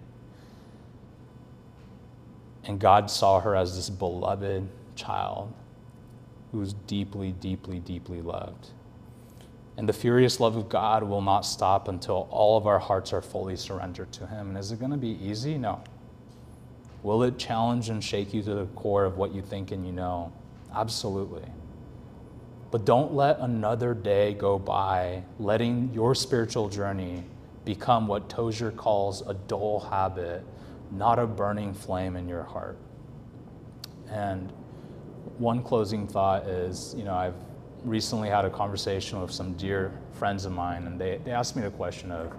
And 2.65 2.81
God 2.81 3.11
saw 3.11 3.41
her 3.41 3.55
as 3.55 3.77
this 3.77 3.89
beloved 3.89 4.69
child 4.97 5.53
who 6.51 6.59
was 6.59 6.73
deeply, 6.73 7.33
deeply, 7.33 7.79
deeply 7.79 8.21
loved. 8.21 8.69
And 9.77 9.89
the 9.89 9.93
furious 9.93 10.41
love 10.41 10.57
of 10.57 10.69
God 10.69 11.03
will 11.03 11.21
not 11.21 11.43
stop 11.43 11.89
until 11.89 12.29
all 12.31 12.57
of 12.57 12.67
our 12.67 12.79
hearts 12.79 13.13
are 13.13 13.21
fully 13.21 13.57
surrendered 13.57 14.11
to 14.13 14.27
Him. 14.27 14.49
And 14.49 14.59
is 14.59 14.73
it 14.73 14.79
going 14.79 14.91
to 14.91 14.97
be 14.97 15.19
easy? 15.23 15.59
No. 15.59 15.83
Will 17.03 17.23
it 17.23 17.39
challenge 17.39 17.91
and 17.91 18.03
shake 18.03 18.33
you 18.33 18.43
to 18.43 18.55
the 18.55 18.67
core 18.67 19.05
of 19.05 19.19
what 19.19 19.35
you 19.35 19.43
think 19.43 19.71
and 19.73 19.87
you 19.87 19.93
know? 19.93 20.33
Absolutely. 20.75 21.45
But 22.71 22.85
don't 22.85 23.13
let 23.15 23.39
another 23.39 23.95
day 23.95 24.35
go 24.35 24.59
by 24.59 25.23
letting 25.39 25.93
your 25.93 26.15
spiritual 26.15 26.69
journey 26.69 27.25
become 27.65 28.07
what 28.07 28.29
Tozer 28.29 28.71
calls 28.71 29.27
a 29.27 29.35
dull 29.35 29.81
habit, 29.81 30.43
not 30.91 31.19
a 31.19 31.27
burning 31.27 31.75
flame 31.75 32.17
in 32.17 32.29
your 32.29 32.45
heart. 32.45 32.79
And 34.11 34.53
one 35.39 35.63
closing 35.63 36.07
thought 36.07 36.47
is 36.47 36.95
you 36.97 37.05
know, 37.05 37.15
I've 37.15 37.35
recently 37.87 38.29
had 38.29 38.45
a 38.45 38.51
conversation 38.51 39.21
with 39.21 39.31
some 39.31 39.55
dear 39.55 39.93
friends 40.13 40.45
of 40.45 40.53
mine, 40.53 40.87
and 40.87 41.01
they, 41.01 41.21
they 41.25 41.31
asked 41.31 41.57
me 41.57 41.63
the 41.63 41.71
question 41.71 42.11
of 42.11 42.33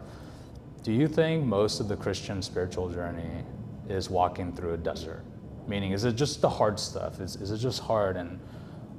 Do 0.83 0.91
you 0.91 1.07
think 1.07 1.45
most 1.45 1.79
of 1.79 1.87
the 1.87 1.95
Christian 1.95 2.41
spiritual 2.41 2.89
journey 2.89 3.43
is 3.89 4.09
walking 4.09 4.53
through 4.53 4.73
a 4.73 4.77
desert? 4.77 5.23
Meaning, 5.67 5.93
is 5.93 6.03
it 6.03 6.15
just 6.15 6.41
the 6.41 6.49
hard 6.49 6.79
stuff? 6.79 7.19
Is, 7.19 7.37
is 7.37 7.51
it 7.51 7.57
just 7.57 7.79
hard? 7.79 8.17
And 8.17 8.39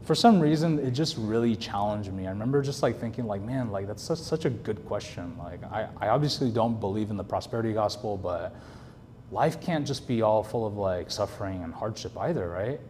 for 0.02 0.14
some 0.14 0.40
reason, 0.40 0.78
it 0.78 0.92
just 0.92 1.16
really 1.18 1.54
challenged 1.54 2.12
me. 2.12 2.26
I 2.26 2.30
remember 2.30 2.62
just 2.62 2.82
like 2.82 2.98
thinking, 2.98 3.26
like, 3.26 3.42
man, 3.42 3.70
like 3.70 3.86
that's 3.86 4.02
such, 4.02 4.18
such 4.18 4.44
a 4.46 4.50
good 4.50 4.84
question. 4.86 5.36
Like, 5.38 5.62
I, 5.64 5.88
I 6.00 6.08
obviously 6.08 6.50
don't 6.50 6.80
believe 6.80 7.10
in 7.10 7.16
the 7.16 7.24
prosperity 7.24 7.72
gospel, 7.72 8.16
but 8.16 8.54
life 9.30 9.60
can't 9.60 9.86
just 9.86 10.08
be 10.08 10.22
all 10.22 10.42
full 10.42 10.66
of 10.66 10.76
like 10.76 11.10
suffering 11.10 11.62
and 11.62 11.74
hardship 11.74 12.16
either, 12.16 12.48
right? 12.48 12.80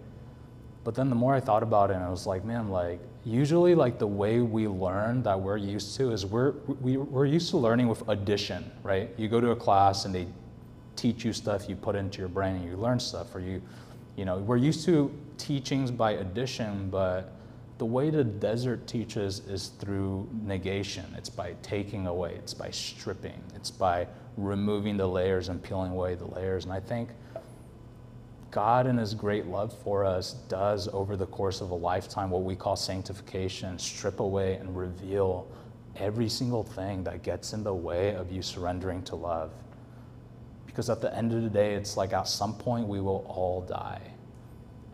But 0.89 0.95
then 0.95 1.11
the 1.11 1.17
more 1.17 1.35
I 1.35 1.41
thought 1.41 1.63
about 1.63 1.91
it, 1.91 1.97
I 1.97 2.09
was 2.09 2.27
like, 2.27 2.47
man, 2.47 2.71
like 2.71 2.99
usually 3.23 3.75
like 3.75 3.99
the 3.99 4.07
way 4.07 4.41
we 4.41 4.67
learn 4.67 5.23
that 5.25 5.39
we're 5.39 5.59
used 5.59 5.95
to 5.99 6.13
is 6.13 6.25
we're 6.25 6.53
we, 6.81 6.97
we're 6.97 7.27
used 7.27 7.51
to 7.51 7.59
learning 7.59 7.89
with 7.89 8.09
addition, 8.09 8.73
right? 8.83 9.11
You 9.19 9.29
go 9.29 9.39
to 9.39 9.51
a 9.51 9.55
class 9.55 10.07
and 10.07 10.15
they 10.15 10.27
teach 10.97 11.27
you 11.27 11.35
stuff, 11.35 11.69
you 11.69 11.77
put 11.77 11.95
into 11.95 12.21
your 12.21 12.31
brain 12.31 12.57
and 12.57 12.65
you 12.65 12.75
learn 12.79 12.99
stuff, 13.01 13.35
or 13.35 13.41
you, 13.41 13.61
you 14.17 14.25
know, 14.25 14.39
we're 14.39 14.57
used 14.57 14.87
to 14.87 15.15
teachings 15.37 15.91
by 15.91 16.13
addition, 16.13 16.89
but 16.89 17.35
the 17.77 17.85
way 17.85 18.09
the 18.09 18.25
desert 18.25 18.87
teaches 18.87 19.41
is 19.41 19.73
through 19.81 20.27
negation. 20.43 21.05
It's 21.19 21.29
by 21.29 21.55
taking 21.61 22.07
away, 22.07 22.33
it's 22.37 22.55
by 22.55 22.71
stripping, 22.71 23.43
it's 23.55 23.71
by 23.71 24.07
removing 24.39 24.97
the 24.97 25.07
layers 25.07 25.51
and 25.51 25.63
peeling 25.63 25.93
away 25.93 26.15
the 26.15 26.29
layers. 26.29 26.65
And 26.65 26.73
I 26.73 26.81
think 26.81 27.11
God, 28.59 28.89
in 28.89 28.99
His 28.99 29.15
great 29.15 29.47
love 29.47 29.73
for 29.85 30.05
us, 30.05 30.33
does 30.49 30.89
over 30.89 31.17
the 31.17 31.27
course 31.27 31.61
of 31.61 31.71
a 31.71 31.77
lifetime 31.77 32.29
what 32.29 32.43
we 32.43 32.57
call 32.57 32.75
sanctification 32.75 33.79
strip 33.79 34.19
away 34.19 34.55
and 34.55 34.77
reveal 34.77 35.47
every 35.95 36.29
single 36.29 36.65
thing 36.65 37.05
that 37.05 37.23
gets 37.23 37.53
in 37.53 37.63
the 37.63 37.73
way 37.73 38.17
of 38.17 38.33
you 38.33 38.43
surrendering 38.43 39.01
to 39.05 39.15
love. 39.15 39.53
Because 40.67 40.91
at 40.91 41.01
the 41.01 41.17
end 41.17 41.33
of 41.33 41.45
the 41.45 41.49
day, 41.49 41.75
it's 41.75 41.97
like 41.97 42.13
at 42.13 42.27
some 42.27 42.53
point 42.53 42.89
we 42.89 43.01
will 43.01 43.25
all 43.29 43.61
die. 43.61 44.03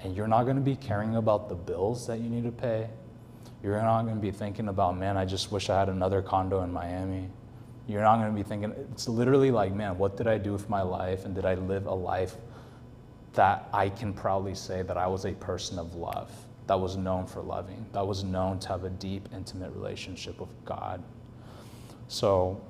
And 0.03 0.15
you're 0.15 0.29
not 0.29 0.45
going 0.45 0.57
to 0.57 0.63
be 0.63 0.77
caring 0.77 1.17
about 1.17 1.49
the 1.49 1.55
bills 1.55 2.07
that 2.07 2.19
you 2.19 2.29
need 2.29 2.45
to 2.45 2.53
pay. 2.53 2.91
You're 3.63 3.81
not 3.81 4.03
going 4.03 4.17
to 4.17 4.21
be 4.21 4.31
thinking 4.31 4.69
about, 4.69 4.99
man, 4.99 5.17
I 5.17 5.25
just 5.25 5.51
wish 5.51 5.71
I 5.71 5.79
had 5.79 5.89
another 5.89 6.21
condo 6.21 6.65
in 6.65 6.71
Miami. 6.71 7.31
You're 7.89 8.03
not 8.03 8.19
going 8.19 8.31
to 8.31 8.37
be 8.37 8.47
thinking, 8.47 8.75
it's 8.93 9.09
literally 9.09 9.51
like, 9.51 9.73
man, 9.73 9.97
what 9.97 10.19
did 10.19 10.27
I 10.27 10.37
do 10.37 10.53
with 10.53 10.69
my 10.69 10.83
life? 10.83 11.25
And 11.25 11.35
did 11.35 11.47
I 11.47 11.55
live 11.55 11.87
a 11.87 11.95
life 11.95 12.37
that 13.35 13.69
I 13.73 13.89
can 13.89 14.13
proudly 14.13 14.55
say 14.55 14.83
that 14.83 14.97
I 14.97 15.07
was 15.07 15.25
a 15.25 15.33
person 15.33 15.79
of 15.79 15.95
love, 15.95 16.31
that 16.67 16.79
was 16.79 16.97
known 16.97 17.27
for 17.27 17.43
loving, 17.43 17.85
that 17.93 18.07
was 18.07 18.25
known 18.25 18.59
to 18.61 18.69
have 18.69 18.85
a 18.85 18.91
deep, 18.91 19.29
intimate 19.35 19.73
relationship 19.75 20.41
with 20.41 20.51
God. 20.65 21.03
So, 22.09 22.61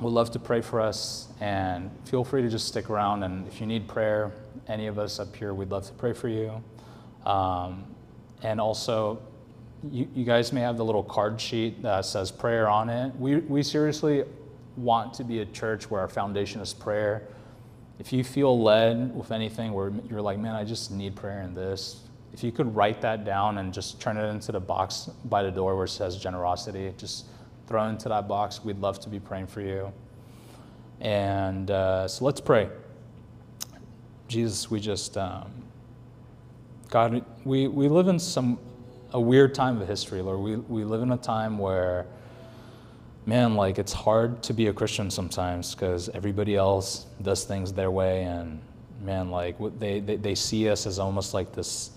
we'd 0.00 0.10
love 0.10 0.30
to 0.32 0.38
pray 0.38 0.60
for 0.60 0.80
us, 0.80 1.28
and 1.40 1.90
feel 2.04 2.24
free 2.24 2.42
to 2.42 2.48
just 2.48 2.68
stick 2.68 2.90
around. 2.90 3.22
And 3.24 3.46
if 3.48 3.60
you 3.60 3.66
need 3.66 3.88
prayer, 3.88 4.32
any 4.68 4.86
of 4.86 4.98
us 4.98 5.18
up 5.18 5.34
here, 5.34 5.52
we'd 5.52 5.70
love 5.70 5.86
to 5.86 5.92
pray 5.94 6.12
for 6.12 6.28
you. 6.28 6.62
Um, 7.26 7.84
and 8.42 8.60
also, 8.60 9.20
you, 9.90 10.08
you, 10.14 10.24
guys 10.24 10.52
may 10.52 10.60
have 10.60 10.76
the 10.76 10.84
little 10.84 11.02
card 11.02 11.40
sheet 11.40 11.82
that 11.82 12.04
says 12.04 12.30
prayer 12.30 12.68
on 12.68 12.88
it. 12.88 13.14
We, 13.16 13.36
we 13.36 13.62
seriously 13.62 14.24
want 14.76 15.14
to 15.14 15.24
be 15.24 15.40
a 15.40 15.46
church 15.46 15.90
where 15.90 16.00
our 16.00 16.08
foundation 16.08 16.60
is 16.60 16.72
prayer 16.72 17.28
if 17.98 18.12
you 18.12 18.22
feel 18.22 18.60
led 18.62 19.14
with 19.14 19.32
anything 19.32 19.72
where 19.72 19.92
you're 20.08 20.22
like, 20.22 20.38
man, 20.38 20.54
I 20.54 20.64
just 20.64 20.90
need 20.90 21.16
prayer 21.16 21.42
in 21.42 21.54
this, 21.54 22.00
if 22.32 22.44
you 22.44 22.52
could 22.52 22.74
write 22.74 23.00
that 23.00 23.24
down 23.24 23.58
and 23.58 23.72
just 23.72 24.00
turn 24.00 24.16
it 24.16 24.28
into 24.28 24.52
the 24.52 24.60
box 24.60 25.10
by 25.24 25.42
the 25.42 25.50
door 25.50 25.74
where 25.74 25.86
it 25.86 25.90
says 25.90 26.16
generosity, 26.16 26.92
just 26.96 27.26
throw 27.66 27.88
into 27.88 28.08
that 28.08 28.28
box. 28.28 28.64
We'd 28.64 28.78
love 28.78 29.00
to 29.00 29.08
be 29.08 29.18
praying 29.18 29.48
for 29.48 29.60
you. 29.60 29.92
And 31.00 31.70
uh, 31.70 32.06
so 32.06 32.24
let's 32.24 32.40
pray. 32.40 32.68
Jesus, 34.28 34.70
we 34.70 34.78
just, 34.78 35.16
um, 35.16 35.50
God, 36.90 37.24
we, 37.44 37.66
we 37.66 37.88
live 37.88 38.08
in 38.08 38.18
some, 38.18 38.58
a 39.12 39.20
weird 39.20 39.54
time 39.54 39.80
of 39.80 39.88
history, 39.88 40.22
Lord. 40.22 40.40
We, 40.40 40.56
we 40.56 40.84
live 40.84 41.02
in 41.02 41.12
a 41.12 41.16
time 41.16 41.58
where 41.58 42.06
man, 43.28 43.56
like 43.56 43.78
it's 43.78 43.92
hard 43.92 44.42
to 44.42 44.54
be 44.54 44.68
a 44.68 44.72
Christian 44.72 45.10
sometimes 45.10 45.74
because 45.74 46.08
everybody 46.08 46.56
else 46.56 47.04
does 47.20 47.44
things 47.44 47.74
their 47.74 47.90
way, 47.90 48.24
and 48.24 48.58
man, 49.02 49.30
like 49.30 49.56
they, 49.78 50.00
they, 50.00 50.16
they 50.16 50.34
see 50.34 50.66
us 50.70 50.86
as 50.86 50.98
almost 50.98 51.34
like 51.34 51.52
this 51.52 51.90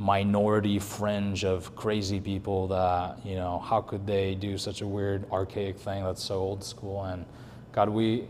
minority 0.00 0.80
fringe 0.80 1.44
of 1.44 1.76
crazy 1.76 2.18
people 2.18 2.66
that, 2.66 3.24
you 3.24 3.36
know, 3.36 3.60
how 3.60 3.80
could 3.80 4.04
they 4.04 4.34
do 4.34 4.58
such 4.58 4.80
a 4.80 4.86
weird, 4.86 5.24
archaic 5.30 5.78
thing 5.78 6.02
that's 6.02 6.22
so 6.22 6.34
old 6.34 6.64
school? 6.64 7.04
And 7.04 7.24
God, 7.70 7.88
we, 7.88 8.26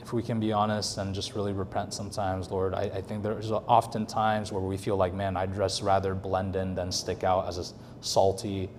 if 0.00 0.12
we 0.12 0.22
can 0.22 0.38
be 0.38 0.52
honest 0.52 0.96
and 0.98 1.12
just 1.12 1.34
really 1.34 1.52
repent 1.52 1.92
sometimes, 1.92 2.52
Lord, 2.52 2.72
I, 2.72 2.82
I 2.82 3.00
think 3.00 3.24
there's 3.24 3.50
often 3.50 4.06
times 4.06 4.52
where 4.52 4.62
we 4.62 4.76
feel 4.76 4.96
like, 4.96 5.12
man, 5.12 5.36
I'd 5.36 5.56
just 5.56 5.82
rather 5.82 6.14
blend 6.14 6.54
in 6.54 6.76
than 6.76 6.92
stick 6.92 7.24
out 7.24 7.48
as 7.48 7.58
a 7.58 7.64
salty, 8.00 8.70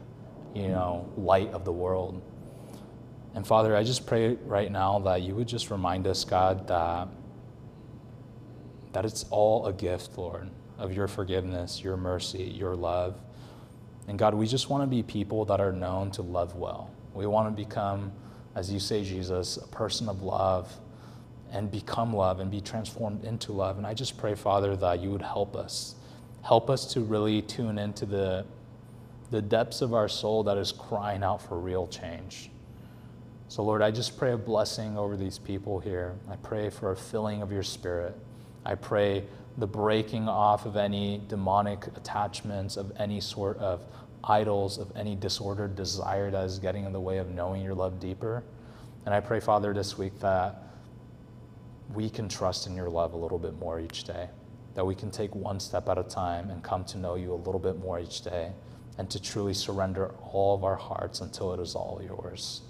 you 0.56 0.70
know, 0.70 1.12
light 1.18 1.52
of 1.52 1.66
the 1.66 1.74
world. 1.74 2.22
And 3.36 3.46
Father, 3.46 3.76
I 3.76 3.84
just 3.84 4.06
pray 4.06 4.36
right 4.46 4.72
now 4.72 5.00
that 5.00 5.24
you 5.24 5.34
would 5.36 5.48
just 5.48 5.72
remind 5.72 6.06
us, 6.06 6.24
God, 6.24 6.68
that, 6.68 7.08
that 8.92 9.06
it's 9.06 9.26
all 9.32 9.66
a 9.66 9.74
gift, 9.74 10.18
Lord, 10.18 10.50
of 10.78 10.94
your 10.94 11.08
forgiveness, 11.08 11.84
your 11.84 11.98
mercy, 11.98 12.44
your 12.44 12.76
love. 12.76 13.20
And 14.08 14.20
God, 14.20 14.36
we 14.36 14.46
just 14.46 14.70
want 14.70 14.84
to 14.84 14.88
be 14.88 15.02
people 15.02 15.46
that 15.46 15.60
are 15.60 15.72
known 15.72 16.12
to 16.12 16.22
love 16.22 16.56
well. 16.56 16.92
We 17.14 17.26
want 17.26 17.56
to 17.56 17.64
become, 17.64 18.12
as 18.56 18.72
you 18.72 18.80
say, 18.80 19.04
Jesus, 19.04 19.58
a 19.58 19.68
person 19.68 20.10
of 20.10 20.22
love 20.22 20.72
and 21.52 21.72
become 21.72 22.16
love 22.16 22.40
and 22.40 22.52
be 22.52 22.62
transformed 22.62 23.24
into 23.24 23.52
love. 23.52 23.78
And 23.78 23.88
I 23.88 23.94
just 23.94 24.18
pray, 24.18 24.36
Father, 24.36 24.76
that 24.76 25.00
you 25.00 25.10
would 25.12 25.22
help 25.22 25.56
us. 25.56 25.96
Help 26.44 26.70
us 26.70 26.94
to 26.94 27.02
really 27.02 27.42
tune 27.42 27.80
into 27.80 28.06
the, 28.06 28.46
the 29.32 29.42
depths 29.42 29.82
of 29.82 29.94
our 29.94 30.08
soul 30.08 30.44
that 30.44 30.58
is 30.58 30.72
crying 30.72 31.24
out 31.24 31.42
for 31.42 31.58
real 31.58 31.88
change. 31.88 32.52
So, 33.54 33.62
Lord, 33.62 33.84
I 33.84 33.92
just 33.92 34.18
pray 34.18 34.32
a 34.32 34.38
blessing 34.38 34.98
over 34.98 35.16
these 35.16 35.38
people 35.38 35.80
here. 35.80 36.16
I 36.28 36.38
pray 36.38 36.72
for 36.72 36.92
a 36.92 36.96
filling 36.96 37.44
of 37.44 37.52
your 37.52 37.62
spirit. 37.62 38.18
I 38.66 38.74
pray 38.74 39.26
the 39.60 39.68
breaking 39.68 40.28
off 40.28 40.66
of 40.66 40.76
any 40.76 41.22
demonic 41.28 41.86
attachments, 41.96 42.78
of 42.78 42.92
any 42.98 43.22
sort 43.22 43.60
of 43.60 43.84
idols, 44.24 44.80
of 44.80 44.92
any 44.96 45.16
disordered 45.16 45.76
desire 45.76 46.32
that 46.32 46.46
is 46.46 46.58
getting 46.58 46.86
in 46.86 46.94
the 46.94 47.00
way 47.00 47.20
of 47.20 47.30
knowing 47.30 47.62
your 47.62 47.76
love 47.76 48.00
deeper. 48.00 48.44
And 49.06 49.14
I 49.14 49.20
pray, 49.20 49.40
Father, 49.40 49.72
this 49.72 50.00
week 50.00 50.20
that 50.22 50.64
we 51.94 52.10
can 52.10 52.28
trust 52.28 52.66
in 52.66 52.76
your 52.76 52.90
love 52.90 53.14
a 53.14 53.18
little 53.18 53.38
bit 53.38 53.60
more 53.60 53.80
each 53.80 54.04
day, 54.04 54.30
that 54.74 54.84
we 54.84 54.96
can 54.96 55.12
take 55.12 55.36
one 55.36 55.60
step 55.60 55.88
at 55.90 56.00
a 56.00 56.04
time 56.04 56.50
and 56.50 56.64
come 56.64 56.84
to 56.86 56.98
know 56.98 57.14
you 57.14 57.32
a 57.32 57.36
little 57.36 57.60
bit 57.60 57.78
more 57.78 58.00
each 58.00 58.24
day, 58.24 58.52
and 58.98 59.12
to 59.12 59.22
truly 59.22 59.54
surrender 59.54 60.10
all 60.32 60.56
of 60.56 60.64
our 60.64 60.76
hearts 60.76 61.22
until 61.22 61.54
it 61.54 61.60
is 61.60 61.76
all 61.76 62.02
yours. 62.04 62.62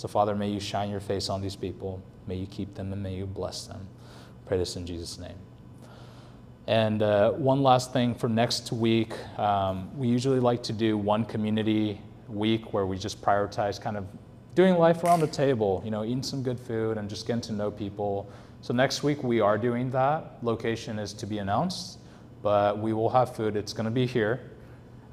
So, 0.00 0.08
Father, 0.08 0.34
may 0.34 0.48
you 0.48 0.60
shine 0.60 0.88
your 0.88 1.00
face 1.00 1.28
on 1.28 1.42
these 1.42 1.54
people. 1.54 2.02
May 2.26 2.36
you 2.36 2.46
keep 2.46 2.74
them 2.74 2.90
and 2.94 3.02
may 3.02 3.14
you 3.14 3.26
bless 3.26 3.66
them. 3.66 3.86
Pray 4.46 4.56
this 4.56 4.76
in 4.76 4.86
Jesus' 4.86 5.18
name. 5.18 5.36
And 6.66 7.02
uh, 7.02 7.32
one 7.32 7.62
last 7.62 7.92
thing 7.92 8.14
for 8.14 8.26
next 8.26 8.72
week, 8.72 9.12
um, 9.38 9.94
we 9.98 10.08
usually 10.08 10.40
like 10.40 10.62
to 10.62 10.72
do 10.72 10.96
one 10.96 11.26
community 11.26 12.00
week 12.28 12.72
where 12.72 12.86
we 12.86 12.96
just 12.96 13.20
prioritize 13.20 13.78
kind 13.78 13.98
of 13.98 14.06
doing 14.54 14.78
life 14.78 15.04
around 15.04 15.20
the 15.20 15.26
table, 15.26 15.82
you 15.84 15.90
know, 15.90 16.02
eating 16.02 16.22
some 16.22 16.42
good 16.42 16.58
food 16.58 16.96
and 16.96 17.10
just 17.10 17.26
getting 17.26 17.42
to 17.42 17.52
know 17.52 17.70
people. 17.70 18.26
So 18.62 18.72
next 18.72 19.02
week 19.02 19.22
we 19.22 19.40
are 19.40 19.58
doing 19.58 19.90
that. 19.90 20.38
Location 20.40 20.98
is 20.98 21.12
to 21.12 21.26
be 21.26 21.40
announced, 21.40 21.98
but 22.42 22.78
we 22.78 22.94
will 22.94 23.10
have 23.10 23.36
food. 23.36 23.54
It's 23.54 23.74
going 23.74 23.84
to 23.84 23.90
be 23.90 24.06
here 24.06 24.50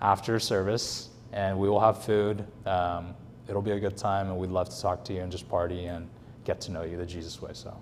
after 0.02 0.40
service, 0.40 1.10
and 1.34 1.60
we 1.60 1.68
will 1.68 1.82
have 1.82 2.06
food. 2.06 2.48
Um, 2.66 3.16
it'll 3.48 3.62
be 3.62 3.72
a 3.72 3.80
good 3.80 3.98
time, 3.98 4.28
and 4.28 4.38
we'd 4.38 4.50
love 4.50 4.70
to 4.70 4.82
talk 4.82 5.04
to 5.06 5.14
you 5.14 5.22
and 5.22 5.32
just 5.32 5.48
party 5.50 5.86
and 5.86 6.10
get 6.44 6.62
to 6.62 6.72
know 6.72 6.84
you 6.84 6.98
the 6.98 7.06
Jesus 7.06 7.42
way. 7.42 7.52
So 7.54 7.76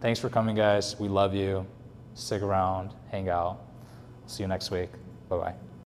thanks 0.00 0.20
for 0.20 0.28
coming, 0.28 0.56
guys. 0.56 0.98
We 0.98 1.08
love 1.08 1.34
you. 1.34 1.66
Stick 2.14 2.42
around, 2.42 2.90
hang 3.10 3.28
out. 3.28 3.60
See 4.26 4.42
you 4.42 4.48
next 4.48 4.70
week. 4.70 4.90
Bye 5.28 5.38
bye. 5.38 5.63